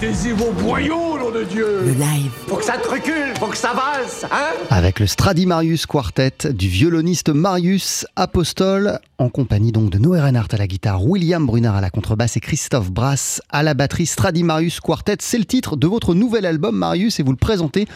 Mettez-y 0.00 0.32
vos 0.32 0.50
boyaux, 0.52 1.18
nom 1.18 1.30
de 1.30 1.44
Dieu 1.44 1.82
Le 1.84 1.92
live, 1.92 2.30
Faut 2.46 2.56
que 2.56 2.64
ça 2.64 2.78
te 2.78 2.88
recule, 2.88 3.34
faut 3.38 3.48
que 3.48 3.56
ça 3.56 3.74
valse, 3.74 4.24
hein 4.30 4.54
Avec 4.70 4.98
le 4.98 5.06
Stradimarius 5.06 5.84
Quartet 5.84 6.54
du 6.54 6.68
violoniste 6.68 7.28
Marius 7.28 8.06
Apostol, 8.16 8.98
en 9.18 9.28
compagnie 9.28 9.72
donc 9.72 9.90
de 9.90 9.98
Noé 9.98 10.18
Reinhardt 10.20 10.54
à 10.54 10.56
la 10.56 10.66
guitare, 10.66 11.04
William 11.04 11.44
Brunard 11.44 11.76
à 11.76 11.82
la 11.82 11.90
contrebasse 11.90 12.38
et 12.38 12.40
Christophe 12.40 12.90
Brass 12.90 13.42
à 13.50 13.62
la 13.62 13.74
batterie. 13.74 14.06
Stradimarius 14.06 14.80
Quartet, 14.80 15.18
c'est 15.20 15.36
le 15.36 15.44
titre 15.44 15.76
de 15.76 15.86
votre 15.86 16.14
nouvel 16.14 16.46
album 16.46 16.76
Marius 16.76 17.20
et 17.20 17.22
vous 17.22 17.32
le 17.32 17.36
présentez 17.36 17.86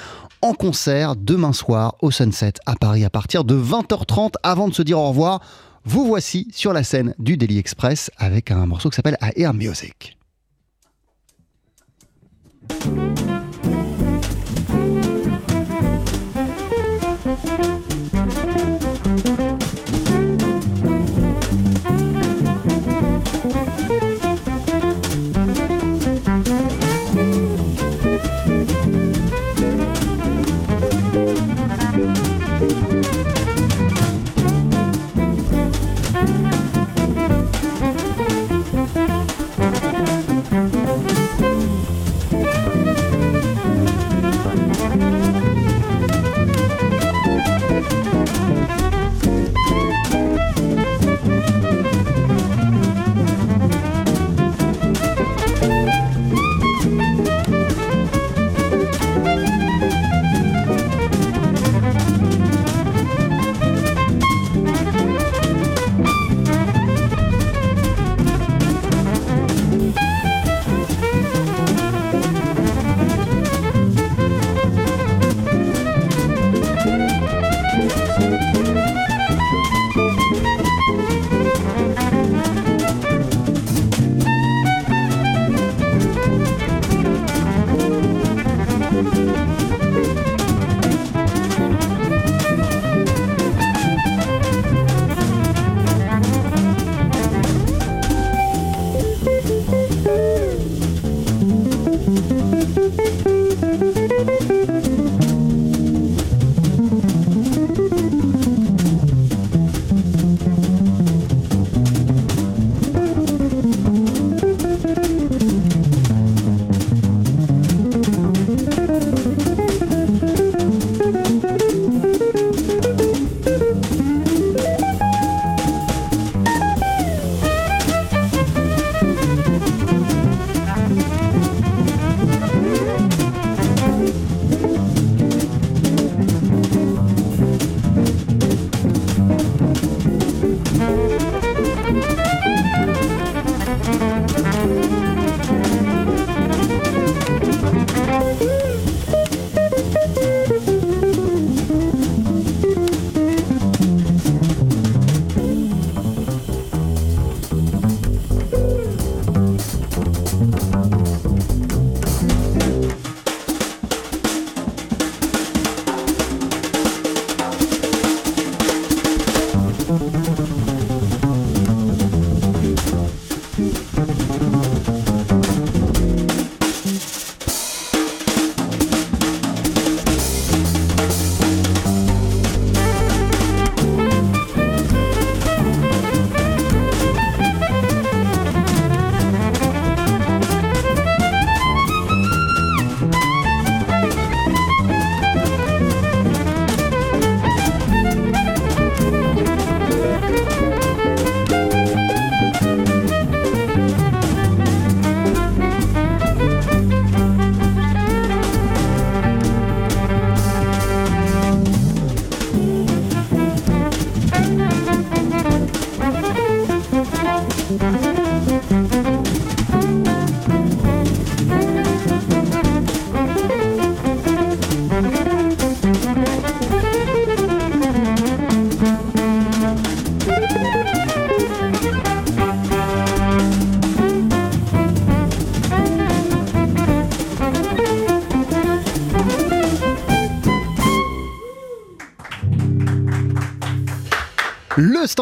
en 0.43 0.53
concert 0.53 1.17
demain 1.17 1.55
soir 1.55 1.95
au 2.03 2.11
Sunset 2.11 2.53
à 2.67 2.75
Paris 2.77 3.07
à 3.07 3.11
partir 3.11 3.45
de 3.45 3.57
20h30. 3.57 4.33
Avant 4.43 4.69
de 4.69 4.75
se 4.75 4.83
dire 4.83 4.99
au 4.99 5.09
revoir, 5.09 5.41
vous 5.87 6.05
voici 6.05 6.49
sur 6.53 6.75
la 6.75 6.83
scène 6.83 7.15
du 7.19 7.39
Daily 7.39 7.57
Express 7.57 8.11
avec 8.19 8.51
un 8.51 8.67
morceau 8.67 8.91
qui 8.91 8.97
s'appelle 8.97 9.17
I 9.23 9.31
Hear 9.41 9.55
Music. 12.71 12.85
Le 12.87 13.44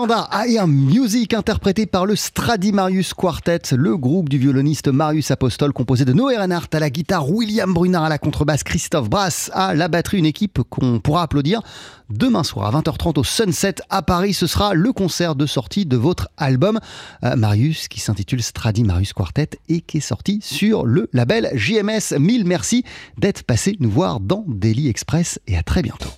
standard 0.02 0.28
I 0.32 0.58
Music 0.66 1.32
interprété 1.32 1.86
par 1.86 2.06
le 2.06 2.16
Stradimarius 2.16 3.14
Quartet, 3.14 3.60
le 3.76 3.96
groupe 3.96 4.28
du 4.28 4.36
violoniste 4.36 4.88
Marius 4.88 5.30
Apostol 5.30 5.72
composé 5.72 6.04
de 6.04 6.12
Noé 6.12 6.36
Reinhardt 6.36 6.66
à 6.72 6.80
la 6.80 6.90
guitare, 6.90 7.30
William 7.30 7.72
Brunard 7.72 8.02
à 8.02 8.08
la 8.08 8.18
contrebasse, 8.18 8.64
Christophe 8.64 9.08
Brass 9.08 9.48
à 9.54 9.74
la 9.74 9.86
batterie, 9.86 10.18
une 10.18 10.26
équipe 10.26 10.60
qu'on 10.68 10.98
pourra 10.98 11.22
applaudir 11.22 11.62
demain 12.10 12.42
soir 12.42 12.74
à 12.74 12.80
20h30 12.80 13.20
au 13.20 13.22
Sunset 13.22 13.76
à 13.90 14.02
Paris. 14.02 14.34
Ce 14.34 14.48
sera 14.48 14.74
le 14.74 14.92
concert 14.92 15.36
de 15.36 15.46
sortie 15.46 15.86
de 15.86 15.96
votre 15.96 16.28
album 16.36 16.80
euh, 17.22 17.36
Marius 17.36 17.86
qui 17.86 18.00
s'intitule 18.00 18.42
Stradimarius 18.42 19.12
Quartet 19.12 19.50
et 19.68 19.82
qui 19.82 19.98
est 19.98 20.00
sorti 20.00 20.40
sur 20.42 20.84
le 20.84 21.10
label 21.12 21.48
JMS. 21.54 22.18
Mille 22.18 22.44
merci 22.44 22.82
d'être 23.18 23.44
passé 23.44 23.76
nous 23.78 23.90
voir 23.90 24.18
dans 24.18 24.44
Daily 24.48 24.88
Express 24.88 25.38
et 25.46 25.56
à 25.56 25.62
très 25.62 25.82
bientôt. 25.82 26.10